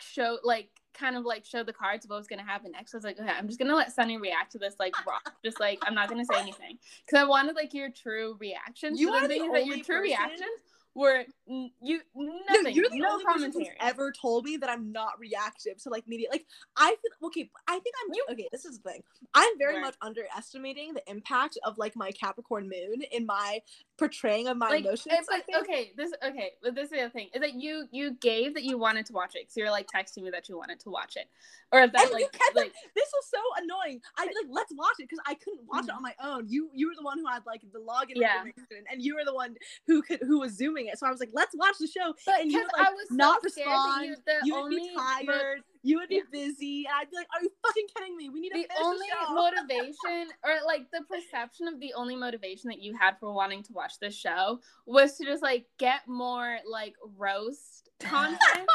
[0.00, 2.94] show like kind of like show the cards of what was gonna happen next.
[2.94, 5.60] I was like, okay, I'm just gonna let Sunny react to this like raw, just
[5.60, 8.96] like I'm not gonna say anything because I wanted like your true reaction.
[8.96, 10.02] You so are the, the that your true person?
[10.02, 10.63] reactions
[10.94, 12.62] were you nothing.
[12.62, 13.50] No, you're the no only commentary.
[13.50, 16.28] person who's ever told me that I'm not reactive to like media.
[16.30, 17.50] Like I feel okay.
[17.68, 18.48] I think I'm you, okay.
[18.52, 19.02] This is the thing.
[19.34, 23.60] I'm very much underestimating the impact of like my Capricorn moon in my
[23.98, 25.26] portraying of my like, emotions.
[25.28, 26.52] But, okay, this okay.
[26.62, 29.34] But this is the thing is that you you gave that you wanted to watch
[29.34, 29.52] it.
[29.52, 31.26] So you're like texting me that you wanted to watch it,
[31.72, 34.00] or that and like, kept, like this was so annoying.
[34.18, 35.90] I'd be like, let's watch it because I couldn't watch mm-hmm.
[35.90, 36.48] it on my own.
[36.48, 38.38] You you were the one who had like the login yeah.
[38.38, 40.98] information, and you were the one who could who was zooming it.
[40.98, 42.14] So I was like, let's watch the show.
[42.26, 44.16] But and you would like I was not so respond.
[44.44, 45.62] You, would be tired.
[45.82, 46.22] you would be yeah.
[46.32, 48.28] busy, and I'd be like, "Are you fucking kidding me?
[48.28, 52.68] We need to the only the motivation, or like the perception of the only motivation
[52.68, 56.58] that you had for wanting to watch this show was to just like get more
[56.70, 58.68] like roast content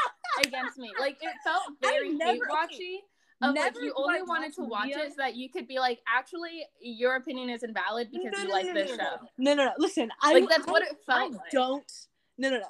[0.44, 0.92] against me.
[0.98, 2.98] Like it felt very hate watchy.
[3.42, 5.78] Oh, of Never like you only wanted to watch it so that you could be
[5.78, 9.16] like, actually, your opinion is invalid because no, you no, like no, this show.
[9.38, 9.72] No, no, no.
[9.78, 11.32] Listen, I like that's I, what it felt.
[11.32, 11.50] I like.
[11.50, 11.92] don't.
[12.36, 12.66] No, no, no.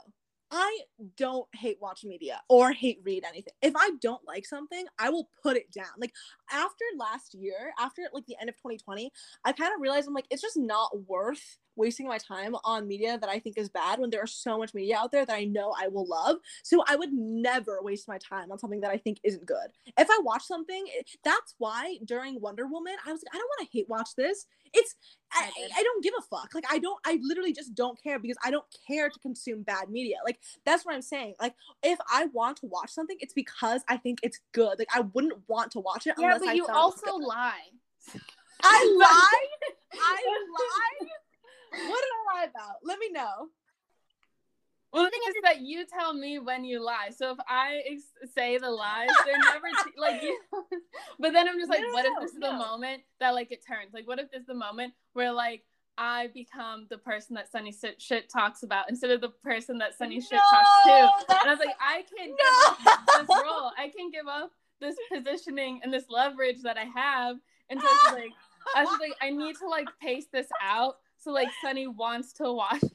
[0.53, 0.81] I
[1.17, 3.53] don't hate watch media or hate read anything.
[3.63, 5.87] If I don't like something, I will put it down.
[5.97, 6.13] Like
[6.51, 9.13] after last year, after like the end of 2020,
[9.45, 13.19] I kind of realized I'm like, it's just not worth wasting my time on media
[13.19, 15.45] that I think is bad when there are so much media out there that I
[15.45, 16.37] know I will love.
[16.63, 19.69] So I would never waste my time on something that I think isn't good.
[19.99, 20.87] If I watch something,
[21.25, 24.47] that's why during Wonder Woman, I was like, I don't want to hate watch this.
[24.73, 24.95] It's
[25.33, 26.51] I, I don't give a fuck.
[26.55, 29.89] Like I don't I literally just don't care because I don't care to consume bad
[29.89, 30.17] media.
[30.25, 31.35] Like that's what I'm saying.
[31.41, 34.79] Like if I want to watch something, it's because I think it's good.
[34.79, 37.53] Like I wouldn't want to watch it yeah, unless but I you also lie.
[38.63, 40.01] I lie.
[40.01, 40.25] I
[41.01, 41.09] lie.
[41.71, 42.77] What did I lie about?
[42.83, 43.49] Let me know.
[44.93, 47.11] Well, the thing is that you tell me when you lie.
[47.17, 50.39] So if I ex- say the lies, they're never t- like you.
[51.21, 53.53] but then I'm just like, no, what no, if this is the moment that like
[53.53, 53.95] it turns?
[53.95, 55.63] Like, what if this is the moment where like
[55.97, 59.97] I become the person that Sunny shit, shit talks about instead of the person that
[59.97, 61.35] Sunny shit talks to?
[61.41, 63.71] And I was like, I can give up this role.
[63.79, 64.51] I can give up
[64.81, 67.37] this positioning and this leverage that I have.
[67.69, 68.33] And so it's like,
[68.75, 72.53] I was like, I need to like pace this out so like Sunny wants to
[72.53, 72.81] watch.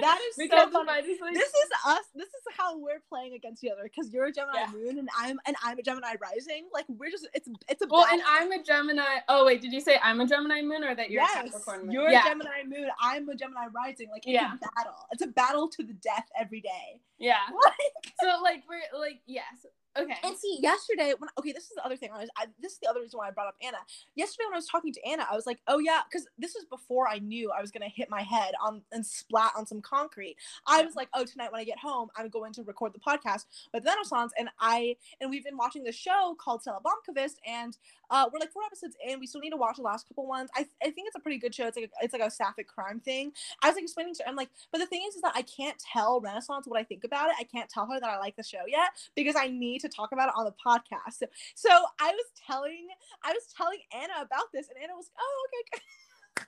[0.00, 0.86] That is so funny.
[0.86, 2.04] Like, this is us.
[2.14, 4.70] This is how we're playing against each other because you're a Gemini yeah.
[4.72, 6.68] moon and I'm and I'm a Gemini rising.
[6.72, 8.20] Like we're just it's it's a well, battle.
[8.20, 9.02] and I'm a Gemini.
[9.28, 11.86] Oh wait, did you say I'm a Gemini moon or that you're yes, a Capricorn
[11.86, 11.92] moon?
[11.92, 12.26] You're yeah.
[12.26, 12.88] a Gemini moon.
[13.00, 14.10] I'm a Gemini rising.
[14.10, 14.52] Like it's yeah.
[14.54, 14.94] a battle.
[15.10, 17.00] It's a battle to the death every day.
[17.18, 17.38] Yeah.
[18.22, 19.66] so like we're like yes.
[19.96, 20.14] Okay.
[20.22, 22.10] And see, yesterday when okay, this is the other thing.
[22.14, 23.78] I was I, this is the other reason why I brought up Anna.
[24.14, 26.64] Yesterday when I was talking to Anna, I was like, oh yeah, because this was
[26.64, 30.36] before I knew I was gonna hit my head on and splat on some concrete.
[30.66, 33.46] I was like, oh, tonight when I get home, I'm going to record the podcast
[33.72, 37.76] with Renaissance, and I and we've been watching this show called Stella Blomkvist, and
[38.10, 39.20] uh, we're like four episodes in.
[39.20, 40.50] We still need to watch the last couple ones.
[40.54, 41.66] I, I think it's a pretty good show.
[41.66, 43.32] It's like a, it's like a sapphic crime thing.
[43.62, 45.42] I was like explaining to her, I'm like, but the thing is, is that I
[45.42, 47.36] can't tell Renaissance what I think about it.
[47.38, 50.12] I can't tell her that I like the show yet because I need to talk
[50.12, 51.14] about it on the podcast.
[51.20, 51.68] So, so
[52.00, 52.88] I was telling
[53.24, 55.82] I was telling Anna about this, and Anna was, like, oh okay.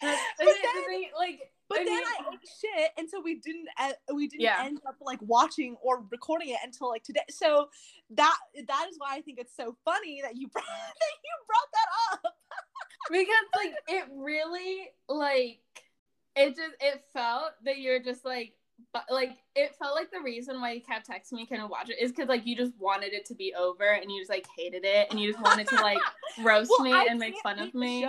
[0.00, 3.20] But the the then- thing, like, But I then mean- I ate shit, and so
[3.20, 4.62] we didn't e- we didn't Yeah.
[4.64, 7.24] end up like watching or recording it until like today.
[7.30, 7.68] So
[8.10, 11.70] that that is why I think it's so funny that you brought that you brought
[11.72, 11.88] that
[12.26, 12.34] up.
[13.10, 15.60] because like it really like
[16.36, 18.54] it just it felt that you're just like
[18.92, 21.96] but like it felt like the reason why you kept texting me I watch it
[22.00, 24.84] is because like you just wanted it to be over and you just like hated
[24.84, 25.98] it and you just wanted to like
[26.42, 28.06] roast Well, me I and make fun of me.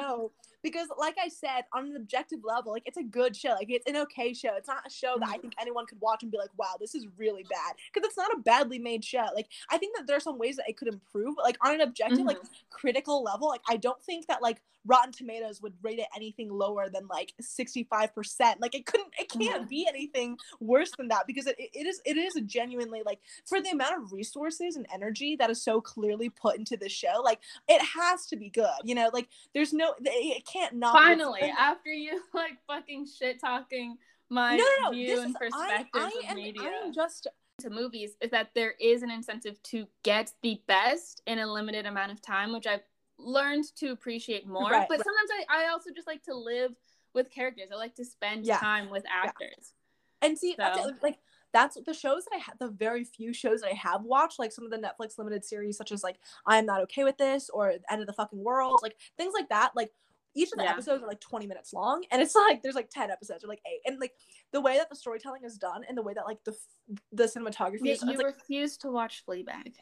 [0.62, 3.50] because, like I said, on an objective level, like it's a good show.
[3.50, 4.52] Like it's an okay show.
[4.56, 5.62] It's not a show that I think mm-hmm.
[5.62, 8.40] anyone could watch and be like, "Wow, this is really bad," because it's not a
[8.40, 9.26] badly made show.
[9.34, 11.36] Like I think that there are some ways that it could improve.
[11.36, 12.54] But, like on an objective, like mm-hmm.
[12.70, 16.90] critical level, like I don't think that like Rotten Tomatoes would rate it anything lower
[16.90, 18.62] than like sixty five percent.
[18.62, 19.70] Like it couldn't, it can't Mhm.
[19.70, 23.70] be anything worse than that because it, it is it is genuinely like for the
[23.70, 27.82] amount of resources and energy that is so clearly put into the show, like it
[27.82, 28.70] has to be good.
[28.84, 30.94] You know, like there's no it can't not.
[30.94, 33.98] Finally, after you like fucking shit talking
[34.30, 34.92] my no, no, no.
[34.92, 37.28] view This and I, I of am, media I am just
[37.60, 41.86] to movies is that there is an incentive to get the best in a limited
[41.86, 42.84] amount of time, which I've
[43.20, 44.70] learned to appreciate more.
[44.72, 45.06] Right, but right.
[45.06, 46.72] sometimes I, I also just like to live
[47.14, 47.70] with characters.
[47.72, 49.74] I like to spend Yeah, time with actors.
[50.22, 51.18] And see, So- it, like
[51.52, 52.60] that's the shows that I have.
[52.60, 55.78] The very few shows that I have watched, like some of the Netflix limited series,
[55.78, 58.80] such as like I am not okay with this or End of the fucking world,
[58.84, 59.72] like things like that.
[59.76, 59.92] Like
[60.36, 60.72] each of the Yeah.
[60.72, 63.62] episodes are like twenty minutes long, and it's like there's like ten episodes or like
[63.66, 64.14] eight, and like
[64.52, 67.24] the way that the storytelling is done and the way that like the f- the
[67.24, 69.74] cinematography Yet is, you it's, like, refuse to watch Fleabag.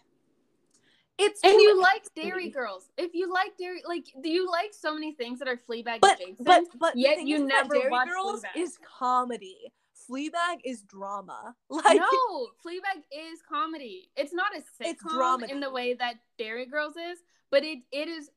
[1.20, 2.90] It's And you like Derry Girls.
[2.98, 6.16] If you like Derry, like, do you like so many things that are Fleabag but
[6.20, 6.46] adjacent?
[6.46, 8.62] but but yet you never Derry watch Girls Fleabag.
[8.62, 9.74] is comedy.
[10.10, 11.56] Fleabag is drama.
[11.70, 14.10] Like no, Fleabag is comedy.
[14.16, 15.50] It's not a It's sitcom dramedy.
[15.50, 18.30] in the way that Derry Girls is, but it it is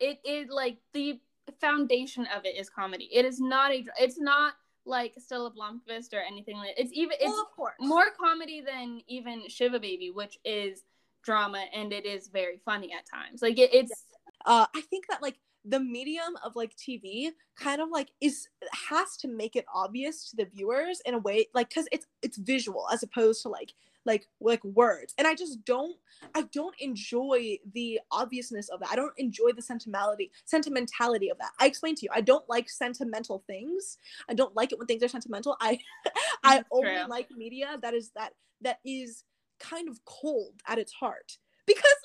[0.00, 1.20] it is like the
[1.60, 3.08] foundation of it is comedy.
[3.12, 4.54] It is not a it's not
[4.86, 9.78] like Stella Blomkvist or anything like it's even it's well, more comedy than even Shiva
[9.78, 10.84] Baby, which is
[11.24, 13.42] drama and it is very funny at times.
[13.42, 14.04] Like it, it's
[14.46, 18.48] uh i think that like the medium of like tv kind of like is
[18.88, 22.36] has to make it obvious to the viewers in a way like because it's it's
[22.36, 23.72] visual as opposed to like
[24.06, 25.14] like like words.
[25.16, 25.96] And i just don't
[26.34, 28.90] i don't enjoy the obviousness of that.
[28.90, 31.52] I don't enjoy the sentimentality sentimentality of that.
[31.58, 33.98] I explained to you i don't like sentimental things.
[34.28, 35.56] I don't like it when things are sentimental.
[35.60, 35.78] I
[36.44, 37.06] i That's only true.
[37.08, 39.24] like media that is that that is
[39.70, 42.00] kind of cold at its heart because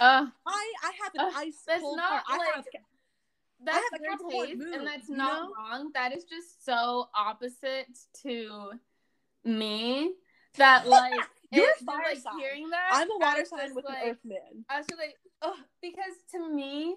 [0.00, 2.24] uh I I have an Ugh, ice that's cold not, heart.
[2.28, 2.64] I like, have
[3.64, 5.54] that's have a your Capricorn taste, moon, and that's not know?
[5.56, 5.90] wrong.
[5.94, 7.86] That is just so opposite
[8.22, 8.72] to
[9.44, 10.14] me
[10.56, 11.12] that like
[11.52, 12.38] You're a fire like sign.
[12.38, 12.90] hearing that.
[12.92, 14.64] I'm a water sign with like, an earth man.
[14.68, 16.96] I was just like, oh, because to me,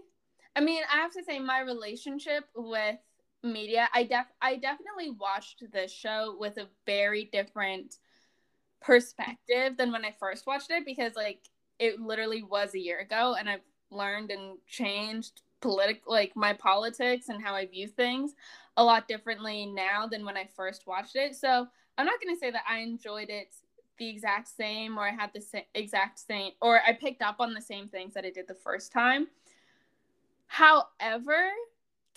[0.56, 2.98] I mean, I have to say my relationship with
[3.44, 7.96] media, I def I definitely watched this show with a very different
[8.88, 11.42] perspective than when I first watched it because like
[11.78, 13.60] it literally was a year ago and I've
[13.92, 18.32] learned and changed politic like my politics and how I view things
[18.78, 21.36] a lot differently now than when I first watched it.
[21.36, 21.68] So
[21.98, 23.54] I'm not gonna say that I enjoyed it
[23.98, 27.54] the exact same or I had the sa- exact same or I picked up on
[27.54, 29.28] the same things that I did the first time.
[30.46, 31.50] However,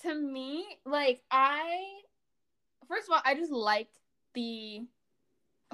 [0.03, 2.03] to me, like I
[2.87, 3.89] first of all, I just like
[4.35, 4.85] the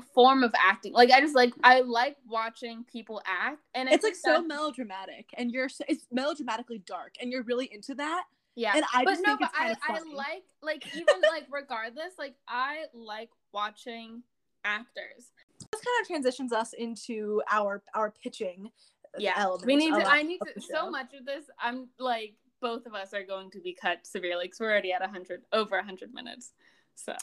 [0.03, 0.93] form of acting.
[0.93, 5.51] Like I just like I like watching people act and It's like so melodramatic, and
[5.51, 8.25] you're so, it's melodramatically dark, and you're really into that.
[8.55, 8.73] yeah.
[8.75, 12.85] And I but just no, but I, I like like even like regardless, like I
[12.95, 14.23] like watching
[14.65, 15.33] actors.
[15.73, 18.71] This kind of transitions us into our our pitching.
[19.15, 20.07] Uh, yeah, element we need to.
[20.07, 20.61] I need to.
[20.61, 24.47] So much of this, I'm like both of us are going to be cut severely
[24.47, 26.53] because we're already at a hundred over a hundred minutes.
[26.95, 27.15] So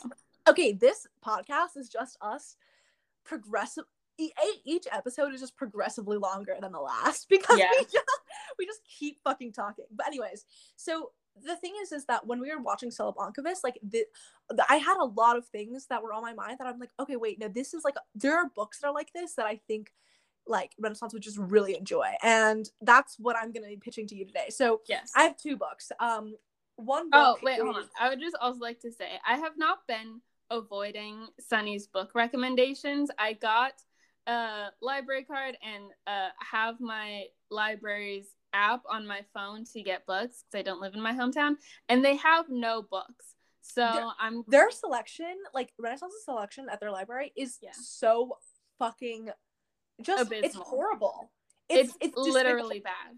[0.47, 2.57] Okay, this podcast is just us
[3.23, 3.85] progressive.
[4.65, 7.69] Each episode is just progressively longer than the last because Yeah.
[7.71, 8.05] we just
[8.59, 9.85] we just keep fucking talking.
[9.91, 11.11] But anyways, so
[11.43, 14.05] the thing is, is that when we were watching Blomkvist, like the,
[14.49, 16.91] the, I had a lot of things that were on my mind that I'm like,
[16.99, 19.59] okay, wait, no, this is like there are books that are like this that I
[19.67, 19.91] think
[20.45, 24.25] like Renaissance would just really enjoy, and that's what I'm gonna be pitching to you
[24.25, 24.49] today.
[24.49, 25.11] So yes.
[25.15, 25.91] I have two books.
[25.99, 26.35] Um,
[26.75, 27.09] one.
[27.09, 27.37] book.
[27.39, 27.83] oh wait, hold on.
[27.99, 30.21] I would just also like to say I have not been
[30.57, 33.09] avoiding Sunny's book recommendations.
[33.17, 33.73] I got
[34.27, 40.43] a library card and uh, have my library's app on my phone to get books
[40.43, 41.55] because I don't live in my hometown,
[41.89, 43.35] and they have no books.
[43.61, 47.71] So There- I'm their selection, like Renaissance's selection at their library, is Yeah.
[47.73, 48.37] so
[48.79, 49.29] fucking
[50.01, 51.31] just it's horrible.
[51.69, 53.17] it's, It's it's, literally bad.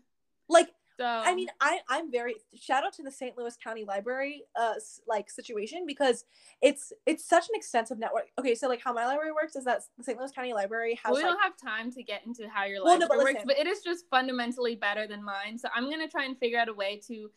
[0.49, 3.37] like So I mean, I I'm very shout out to the St.
[3.37, 4.75] Louis County Library uh
[5.07, 6.25] like situation because
[6.61, 8.27] it's it's such an extensive network.
[8.39, 10.17] Okay, so like how my library works is that the St.
[10.17, 12.93] Louis County Library has we like, don't have time to get into how your Well,
[12.97, 15.57] library no, but works, but it is just fundamentally better than mine.
[15.57, 17.29] So I'm gonna try and figure out a way to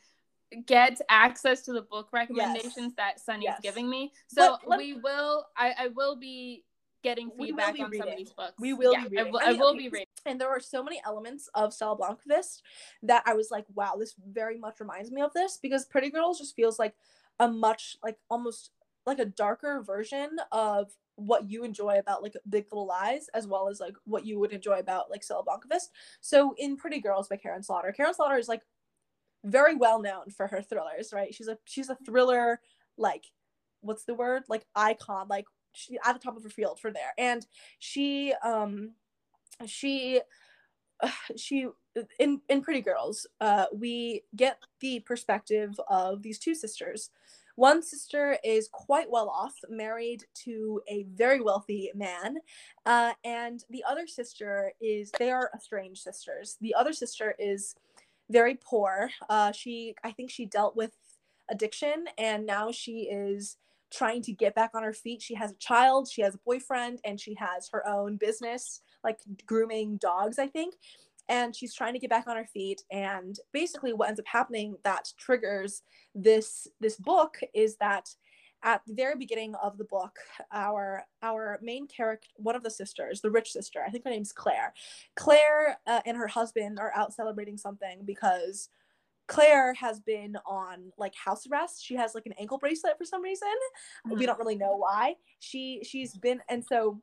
[0.66, 3.60] get access to the book recommendations that Sunny's Yes.
[3.62, 4.12] giving me.
[4.28, 5.46] So But we will.
[5.56, 6.64] I, I will be
[7.02, 8.54] getting feedback on some of these books.
[8.58, 9.32] We will Yeah, be I reading.
[9.32, 10.06] will, I I will okay, be reading.
[10.26, 12.62] and there are so many elements of Stella Blomkvist
[13.02, 16.38] that I was like, wow, this very much reminds me of this because Pretty Girls
[16.38, 16.94] just feels like
[17.40, 18.70] a much like almost
[19.06, 23.68] like a darker version of what you enjoy about like Big Little Lies as well
[23.68, 25.88] as like what you would enjoy about like Stella Blomkvist.
[26.20, 28.62] So in Pretty Girls by Karin Slaughter, Karin Slaughter is like
[29.44, 31.34] very well known for her thrillers, right?
[31.34, 32.60] She's a she's a thriller
[32.96, 33.24] like
[33.80, 34.42] what's the word?
[34.48, 37.14] Like icon, like she at the top of her field for there.
[37.16, 37.46] And
[37.78, 38.92] she um
[39.66, 40.20] she
[41.36, 41.66] she
[42.18, 47.10] in in pretty girls uh we get the perspective of these two sisters.
[47.56, 52.36] One sister is quite well off married to a very wealthy man
[52.86, 56.56] uh, and the other sister is they are estranged sisters.
[56.60, 57.74] The other sister is
[58.30, 59.10] very poor.
[59.28, 60.92] Uh, she i think she dealt with
[61.50, 63.56] addiction and now she is
[63.92, 65.22] trying to get back on her feet.
[65.22, 69.18] She has a child she has a boyfriend and she has her own business like
[69.46, 70.74] grooming dogs i think.
[71.30, 72.82] And she's trying to get back on her feet.
[72.90, 75.82] And basically what ends up happening that triggers
[76.14, 78.08] this this book is that
[78.64, 80.18] at the very beginning of the book
[80.52, 84.32] our our main character one of the sisters the rich sister i think her name's
[84.32, 84.74] claire.
[85.14, 88.68] Claire uh, and her husband are out celebrating something because
[89.28, 91.84] claire has been on like house arrest.
[91.84, 93.48] She has like an ankle bracelet for some reason.
[94.10, 95.14] We don't really know why.
[95.38, 97.00] She she's been and so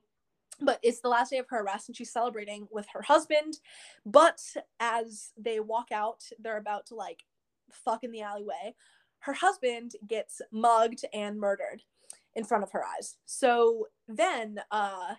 [0.62, 3.60] but it's the last day of her arrest and she's celebrating with her husband.
[4.06, 4.42] But
[4.80, 7.24] as they walk out they're about to like
[7.72, 8.76] fuck in the alleyway.
[9.20, 11.84] Her husband gets mugged and murdered
[12.36, 13.18] in front of her eyes.
[13.26, 15.16] So then uh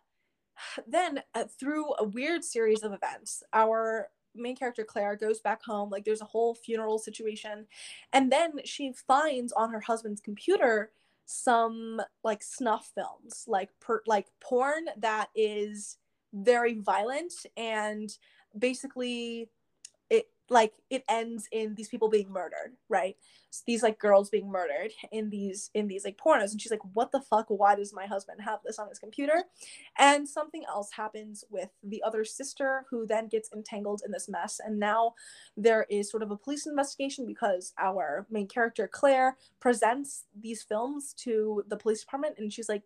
[0.86, 5.90] then uh, through a weird series of events our main character claire goes back home
[5.90, 7.66] like there's a whole funeral situation.
[8.12, 10.90] And then she finds on her husband's computer
[11.26, 15.98] some like snuff films like per like porn that is
[16.32, 18.10] very violent and
[18.56, 19.50] basically
[20.48, 23.16] like it ends in these people being murdered right?
[23.50, 26.52] S- these like girls being murdered in these in these like pornos.
[26.52, 27.46] And she's like what the fuck?
[27.48, 29.44] Why does my husband have this on his computer?
[29.98, 34.60] And something else happens with the other sister who then gets entangled in this mess.
[34.64, 35.14] And now
[35.56, 41.14] there is sort of a police investigation because our main character claire presents these films
[41.18, 42.36] to the police department.
[42.38, 42.82] And she's like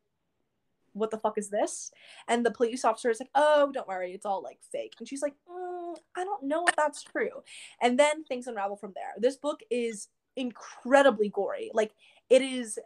[0.93, 1.91] what the fuck is this?
[2.29, 4.95] And the police officer is like oh don't worry it's all like fake.
[4.99, 7.43] And she's like mm, i don't know if that's true.
[7.81, 9.15] And then things unravel from there.
[9.19, 11.71] This book is incredibly gory.
[11.75, 11.93] Like
[12.29, 12.79] it is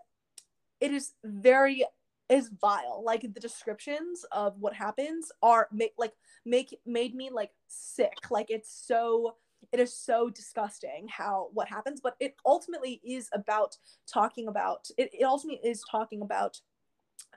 [0.80, 1.84] it is very
[2.28, 3.02] is vile.
[3.04, 6.12] Like the descriptions of what happens are make like
[6.44, 8.30] make made me like sick.
[8.30, 9.36] Like it's so
[9.72, 12.00] it is so disgusting how what happens.
[12.00, 13.76] But it ultimately is about
[14.06, 16.60] talking about it, it ultimately is talking about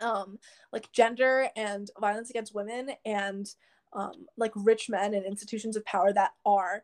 [0.02, 0.38] um
[0.72, 3.54] like gender and violence against women and
[3.94, 6.84] um like rich men and institutions of power that are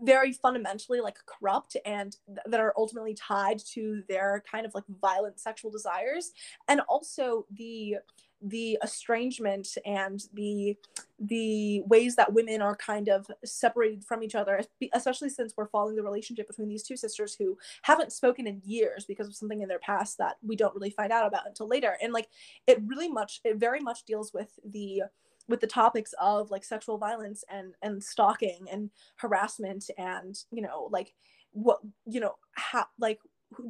[0.00, 4.84] very fundamentally like corrupt and th- that are ultimately tied to their kind of like
[5.00, 6.32] violent sexual desires.
[6.68, 7.96] And also the
[8.40, 10.76] the estrangement and the
[11.18, 14.60] the ways that women are kind of separated from each other
[14.92, 19.04] especially since we're following the relationship between these two sisters who haven't spoken in years
[19.04, 21.96] because of something in their past that we don't really find out about until later.
[22.02, 22.28] And like
[22.66, 25.02] it really much it very much deals with the
[25.48, 30.88] with the topics of like sexual violence and and stalking and harassment and you know
[30.90, 31.14] like
[31.52, 33.18] what you know how like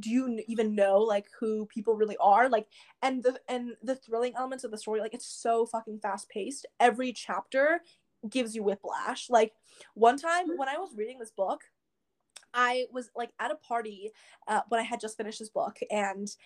[0.01, 2.49] do you even know like who people really are?
[2.49, 2.67] Like
[3.03, 6.67] and the and the thrilling elements of the story like it's so fucking fast paced
[6.81, 7.81] every chapter
[8.29, 9.31] gives you whiplash.
[9.31, 9.53] Like
[9.95, 11.63] one time when i was reading this book
[12.55, 14.11] i was like at a party
[14.47, 16.37] uh, when i had just finished this book and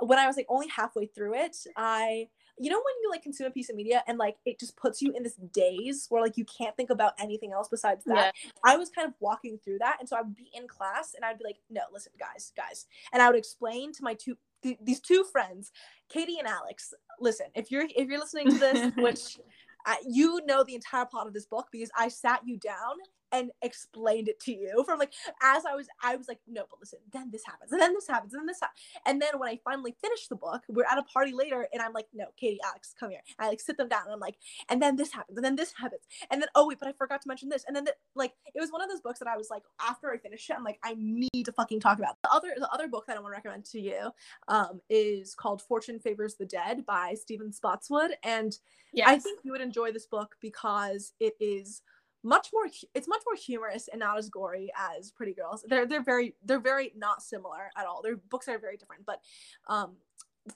[0.00, 2.26] when i was like only halfway through it i
[2.62, 5.02] you know when you like consume a piece of media and like it just puts
[5.02, 8.34] you in this daze where like you can't think about anything else besides that
[8.64, 11.24] I was kind of walking through that, and so I would be in class, and
[11.24, 14.78] I'd be like, "No, listen, guys, guys," and I would explain to my two th-
[14.82, 15.72] these two friends,
[16.08, 16.94] Katie and Alex.
[17.20, 19.38] Listen, if you're if you're listening to this, which
[19.86, 22.96] uh, you know the entire plot of this book because I sat you down
[23.32, 26.78] and explained it to you from like as I was I was like no but
[26.80, 28.80] listen then this happens and then this happens and then this happens.
[29.06, 31.92] and then when I finally finished the book we're at a party later and I'm
[31.92, 34.36] like no Katie Alex come here and I like sit them down and I'm like
[34.68, 37.22] and then this happens and then this happens and then oh wait but I forgot
[37.22, 39.36] to mention this and then the, like it was one of those books that I
[39.36, 42.30] was like after I finished it I'm like I need to fucking talk about the
[42.30, 44.10] other the other book that I want to recommend to you
[44.48, 48.56] um is called Fortune Favors the Dead by Stephen Spotswood and
[48.92, 49.08] yes.
[49.08, 51.82] I think you would enjoy this book because it is
[52.22, 55.64] much more it's much more humorous and not as gory as pretty girls.
[55.66, 58.02] They're they're very they're very not similar at all.
[58.02, 59.20] Their books are very different but
[59.68, 59.92] um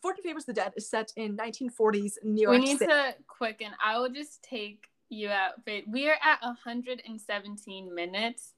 [0.02, 2.90] fortune favors the dead is set in 1940s new york we need City.
[2.90, 5.52] to quicken i will just take you out
[5.88, 8.54] we are at 117 minutes.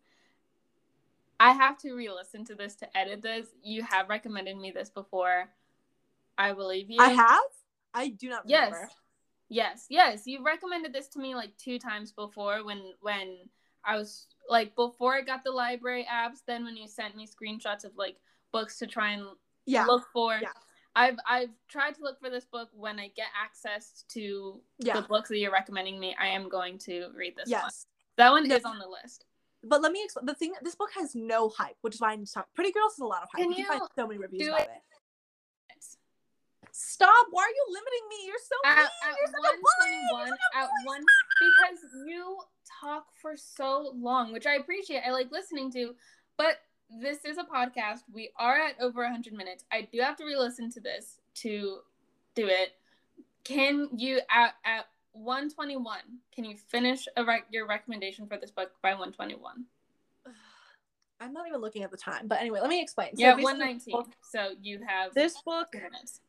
[1.41, 3.47] I have to re-listen to this to edit this.
[3.63, 5.49] You have recommended me this before.
[6.37, 7.01] I believe you.
[7.01, 7.41] I have?
[7.95, 8.77] I do not remember.
[8.81, 8.91] yes
[9.49, 10.23] Yes, yes.
[10.27, 13.37] You recommended this to me like two times before when when
[13.85, 17.85] I was like before I got the library apps, then when you sent me screenshots
[17.85, 18.17] of like
[18.53, 19.25] books to try and
[19.67, 19.85] yeah.
[19.85, 20.39] look for.
[20.41, 20.49] Yeah.
[20.95, 24.95] I've I've tried to look for this book when I get access to yeah.
[24.95, 26.15] the books that you're recommending me.
[26.21, 27.63] I am going to read this yes.
[27.63, 27.73] one.
[28.17, 29.25] That one is on the list.
[29.63, 30.27] But let me explain.
[30.27, 32.51] The thing, this book has no hype, which is why I'm talking.
[32.55, 33.43] Pretty Girls has a lot of hype.
[33.43, 34.69] Can you, you find so many reviews about it.
[34.71, 34.98] it.
[36.81, 37.27] Stop!
[37.33, 38.27] Why are you limiting me?
[38.27, 38.87] You're so at, mean.
[39.03, 41.03] At You're such a At one,
[41.41, 42.39] because you
[42.81, 45.03] talk for so long, which I appreciate.
[45.05, 45.97] I like listening to,
[46.37, 48.03] but this is a podcast.
[48.13, 49.65] We are at over 100 minutes.
[49.73, 51.81] I do have to re-listen to this to
[52.37, 52.75] do it.
[53.43, 55.99] Can you at at 121?
[56.33, 59.65] Can you finish a rec- your recommendation for this book by 121?
[61.21, 63.17] I'm not even looking at the time, but anyway, let me explain.
[63.17, 64.13] So yeah, 119.
[64.23, 65.67] So you have this book.
[65.75, 66.21] Minutes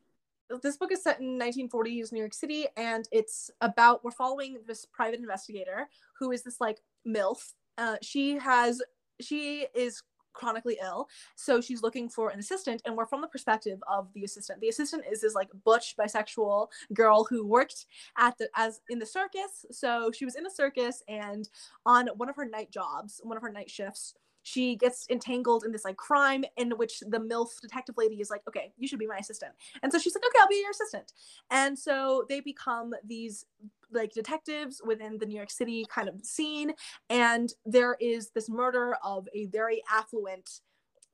[0.62, 4.86] this book is set in 1940s New York City, and it's about we're following this
[4.86, 7.54] private investigator who is this like MILF.
[7.78, 8.82] Uh, she has
[9.22, 10.04] she is
[10.34, 14.24] chronically ill so she's looking for an assistant and we're from the perspective of the
[14.24, 19.00] assistant the assistant is this like butch bisexual girl who worked at the as in
[19.00, 21.50] the circus so she was in the circus and
[21.86, 24.14] on one of her night jobs one of her night shifts
[24.50, 28.42] she gets entangled in this like crime in which the MILF detective lady is like,
[28.48, 29.54] okay, you should be my assistant.
[29.84, 31.14] And so she's like, okay, I'll be your assistant.
[31.52, 33.46] And so they become these
[33.92, 36.74] like detectives within the New York City kind of scene.
[37.10, 40.62] And there is this murder of a very affluent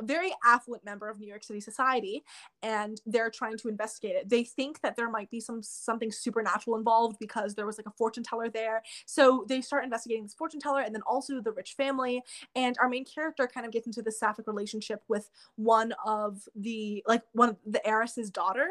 [0.04, 2.24] very affluent member of New York City society
[2.64, 4.30] and they're trying to investigate it.
[4.30, 7.92] They think that there might be some something supernatural involved because there was like a
[7.92, 8.84] fortune teller there.
[9.06, 12.22] So they start investigating this fortune teller and then also the rich family
[12.56, 17.04] and our main character kind of gets into this sapphic relationship with one of the
[17.08, 18.68] like one of the heiress's daughter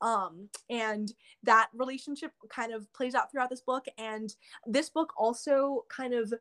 [0.00, 4.36] um and that relationship kind of plays out throughout this book and
[4.66, 6.32] this book also kind of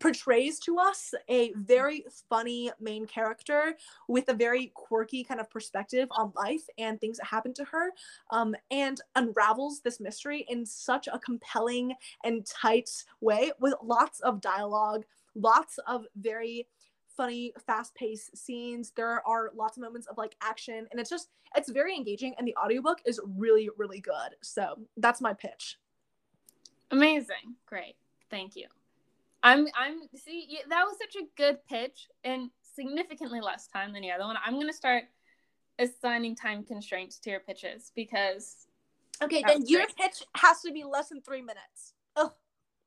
[0.00, 3.76] portrays to us a very funny main character
[4.08, 7.90] with a very quirky kind of perspective on life and things that happen to her
[8.30, 11.94] um, and unravels this mystery in such a compelling
[12.24, 12.90] and tight
[13.20, 15.04] way with lots of dialogue
[15.34, 16.66] lots of very
[17.16, 18.92] funny fast-paced scenes.
[18.96, 22.48] There are lots of moments of like action and it's just it's very engaging and
[22.48, 24.36] the audiobook is really really good.
[24.40, 25.78] So that's my pitch.
[26.90, 27.56] Amazing.
[27.66, 27.96] Great.
[28.30, 28.66] Thank you
[29.42, 34.10] I'm I'm see that was such a good pitch and significantly less time than the
[34.10, 34.36] other one.
[34.44, 35.04] I'm gonna start
[35.78, 38.66] assigning time constraints to your pitches because
[39.22, 41.94] okay, then your pitch has to be less than three minutes.
[42.16, 42.32] Oh,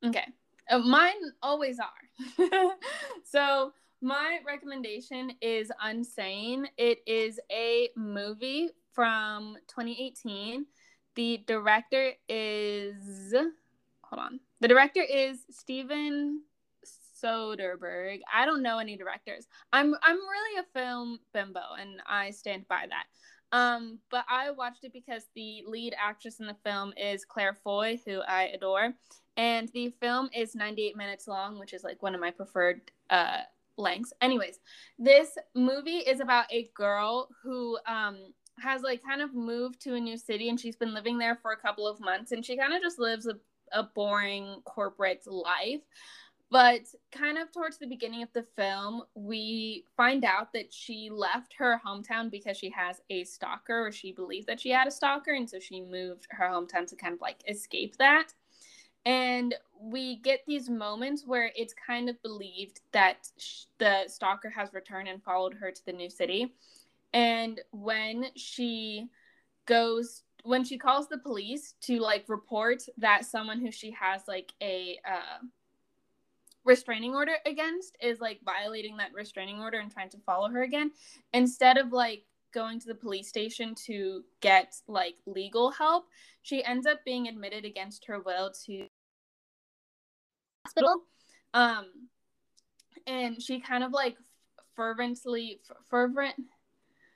[0.06, 0.26] okay.
[0.69, 2.48] Uh, mine always are.
[3.23, 6.65] so my recommendation is Unsane.
[6.77, 10.65] It is a movie from 2018.
[11.15, 13.34] The director is
[14.03, 14.40] hold on.
[14.66, 16.42] The director is Steven
[17.24, 18.22] Soderbergh.
[18.34, 19.46] I don't know any directors.
[19.72, 23.56] I'm I'm really a film bimbo and I stand by that.
[23.56, 28.00] Um, but I watched it because the lead actress in the film is Claire Foy,
[28.08, 28.96] who I adore,
[29.38, 33.42] and the film is 98 minutes long, which is like one of my preferred uh,
[33.78, 34.14] lengths.
[34.20, 34.58] Anyways,
[34.98, 40.00] this movie is about a girl who um, has like kind of moved to a
[40.00, 42.74] new city and she's been living there for a couple of months and she kind
[42.74, 43.36] of just lives a
[43.72, 45.82] a boring corporate life.
[46.52, 46.82] But
[47.12, 51.82] kind of towards the beginning of the film, we find out that she left her
[51.86, 55.50] hometown because she has a stalker, or she believed that she had a stalker, and
[55.50, 58.28] so she moved her hometown to kind of like escape that.
[59.06, 64.74] And we get these moments where it's kind of believed that sh- the stalker has
[64.74, 66.54] returned and followed her to the new city.
[67.14, 69.10] And when she
[69.66, 74.53] goes when she calls the police to like report that someone who she has like
[74.61, 75.43] a uh,
[76.63, 80.91] restraining order against is like violating that restraining order and trying to follow her again
[81.34, 82.23] instead of like
[82.53, 86.05] going to the police station to get like legal help
[86.43, 88.88] she ends up being admitted against her will to
[90.63, 91.01] hospital.
[91.53, 91.85] Um
[93.07, 94.15] and she kind of like
[94.76, 95.59] fervently
[95.89, 96.35] fervent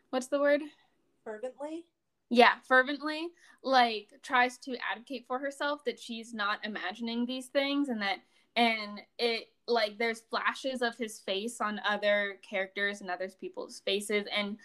[0.09, 0.61] what's the word?
[1.23, 1.85] Fervently
[2.29, 3.27] yeah fervently
[3.63, 8.19] like tries to advocate for herself that she's not imagining these things and that
[8.55, 14.25] and it like there's flashes of his face on other characters and other people's faces
[14.35, 14.57] and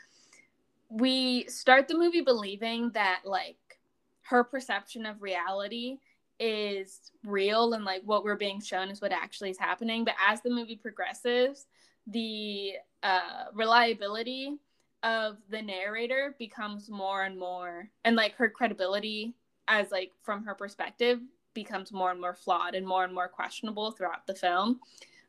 [0.88, 3.56] we start the movie believing that like
[4.22, 5.98] her perception of reality
[6.40, 10.40] is real and like what we're being shown is what actually is happening but as
[10.42, 11.66] the movie progresses
[12.08, 12.72] the
[13.02, 14.58] uh, reliability
[15.05, 19.35] of the narrator becomes more and more and like her credibility
[19.68, 21.20] as like from her perspective
[21.55, 24.81] becomes more and more flawed and more and more questionable throughout the film.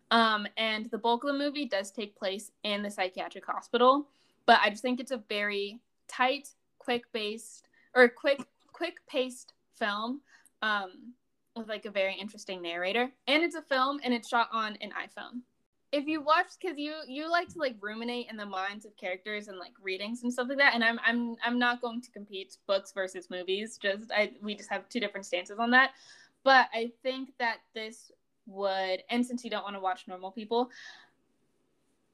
[0.10, 4.07] Um, and the bulk of the movie does take place in the psychiatric hospital
[4.45, 8.45] but i just think it's a very tight quick based or quick
[8.76, 10.22] quick paced film
[10.61, 11.14] um,
[11.56, 13.10] with like a very interesting narrator.
[13.27, 15.41] And it's a film and it's shot on an iphone
[15.91, 19.47] if you watch because you you like to like ruminate in the minds of characters
[19.47, 22.57] and like readings and stuff like that and i'm i'm i'm not going to compete
[22.67, 25.91] books versus movies just i we just have two different stances on that.
[26.43, 28.11] But i think that this
[28.45, 30.69] would and since you don't want to watch normal people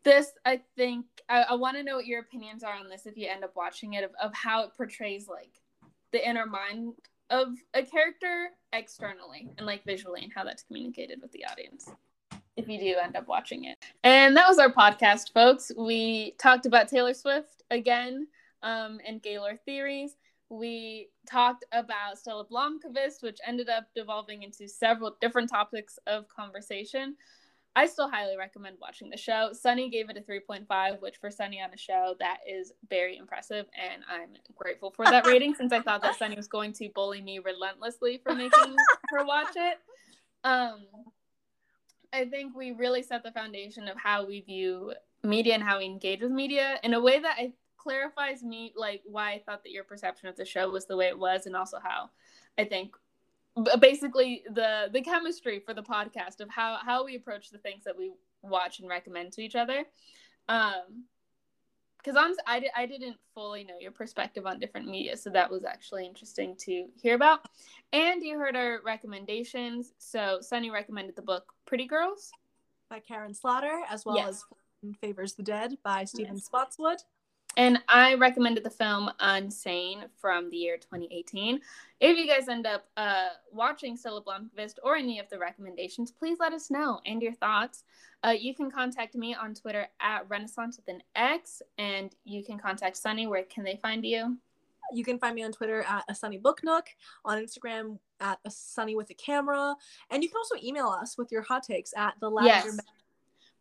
[0.03, 3.17] this i think i, I want to know what your opinions are on this if
[3.17, 5.61] you end up watching it of, of how it portrays like
[6.11, 6.93] the inner mind
[7.29, 11.89] of a character externally and like visually and how that's communicated with the audience
[12.57, 13.77] if you do end up watching it.
[14.03, 15.71] And that was our podcast, folks.
[15.77, 18.27] We talked about Taylor Swift again
[18.61, 20.15] um, and Gaylor theories.
[20.49, 27.15] We talked about Stella Blomkvist, which ended up devolving into several different topics of conversation.
[27.73, 29.51] I still highly recommend watching the show.
[29.53, 33.65] Sunny gave it a 3.5, which for Sunny on a show, that is very impressive.
[33.81, 37.21] And I'm grateful for that rating since I thought that Sunny was going to bully
[37.21, 38.75] me relentlessly for making
[39.11, 39.77] her watch it.
[40.43, 40.81] Um,
[42.13, 44.93] I think we really set the foundation of how we view
[45.23, 49.01] media and how we engage with media in a way that I clarifies me like
[49.05, 51.55] why I thought that your perception of the show was the way it was and
[51.55, 52.11] also how
[52.57, 52.95] I think
[53.79, 57.97] basically the the chemistry for the podcast of how how we approach the things that
[57.97, 58.11] we
[58.43, 59.85] watch and recommend to each other.
[60.47, 61.05] Um
[61.97, 65.49] because honestly I, di- I didn't fully know your perspective on different media so that
[65.49, 67.47] was actually interesting to hear about.
[67.93, 72.33] And you heard our recommendations so sunny recommended the book pretty girls
[72.89, 74.43] by karin slaughter as well yes.
[74.83, 76.43] as favors the dead by stephen yes.
[76.43, 76.97] spotswood
[77.55, 81.59] and I recommended the film Unsane from the year 2018.
[81.99, 86.37] If you guys end up uh, watching Stella Blomkvist or any of the recommendations, please
[86.39, 87.83] let us know and your thoughts.
[88.23, 92.57] Uh, you can contact me on Twitter at Renaissance with an X, and you can
[92.57, 93.27] contact Sunny.
[93.27, 94.37] Where can they find you?
[94.93, 96.85] You can find me on Twitter at a Sunny Book Nook,
[97.25, 99.75] on Instagram at a Sunny with a camera,
[100.09, 102.67] and you can also email us with your hot takes at the Lavender.
[102.67, 102.79] Yes.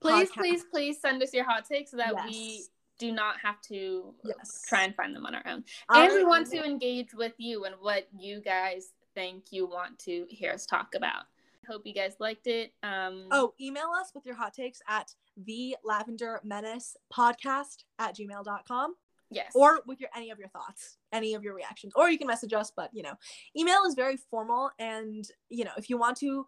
[0.01, 2.27] Please, please, please send us your hot takes so that yes.
[2.27, 2.65] we
[2.99, 4.63] do not have to yes.
[4.69, 5.65] try and find them on our own.
[5.89, 10.27] And we want to engage with you and what you guys think you want to
[10.29, 11.25] hear us talk about.
[11.69, 12.73] Hope you guys liked it.
[12.83, 18.95] Um, oh, email us with your hot takes at the lavender menace podcast at gmail.com.
[19.31, 19.53] Yes.
[19.55, 21.93] Or with your any of your thoughts, any of your reactions.
[21.95, 23.15] Or you can message us, but you know,
[23.57, 26.47] email is very formal and you know, if you want to,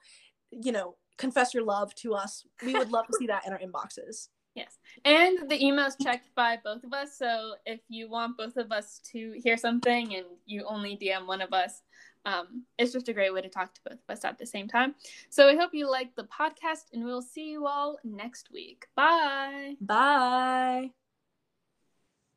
[0.50, 3.58] you know, confess your love to us, we would love to see that in our
[3.58, 4.28] inboxes.
[4.54, 4.78] Yes.
[5.06, 7.16] And the email is checked by both of us.
[7.16, 11.40] So if you want both of us to hear something and you only DM one
[11.40, 11.80] of us,
[12.26, 14.68] um, it's just a great way to talk to both of us at the same
[14.68, 14.94] time.
[15.30, 18.84] So I hope you like the podcast and we'll see you all next week.
[18.94, 19.76] Bye.
[19.80, 20.90] Bye.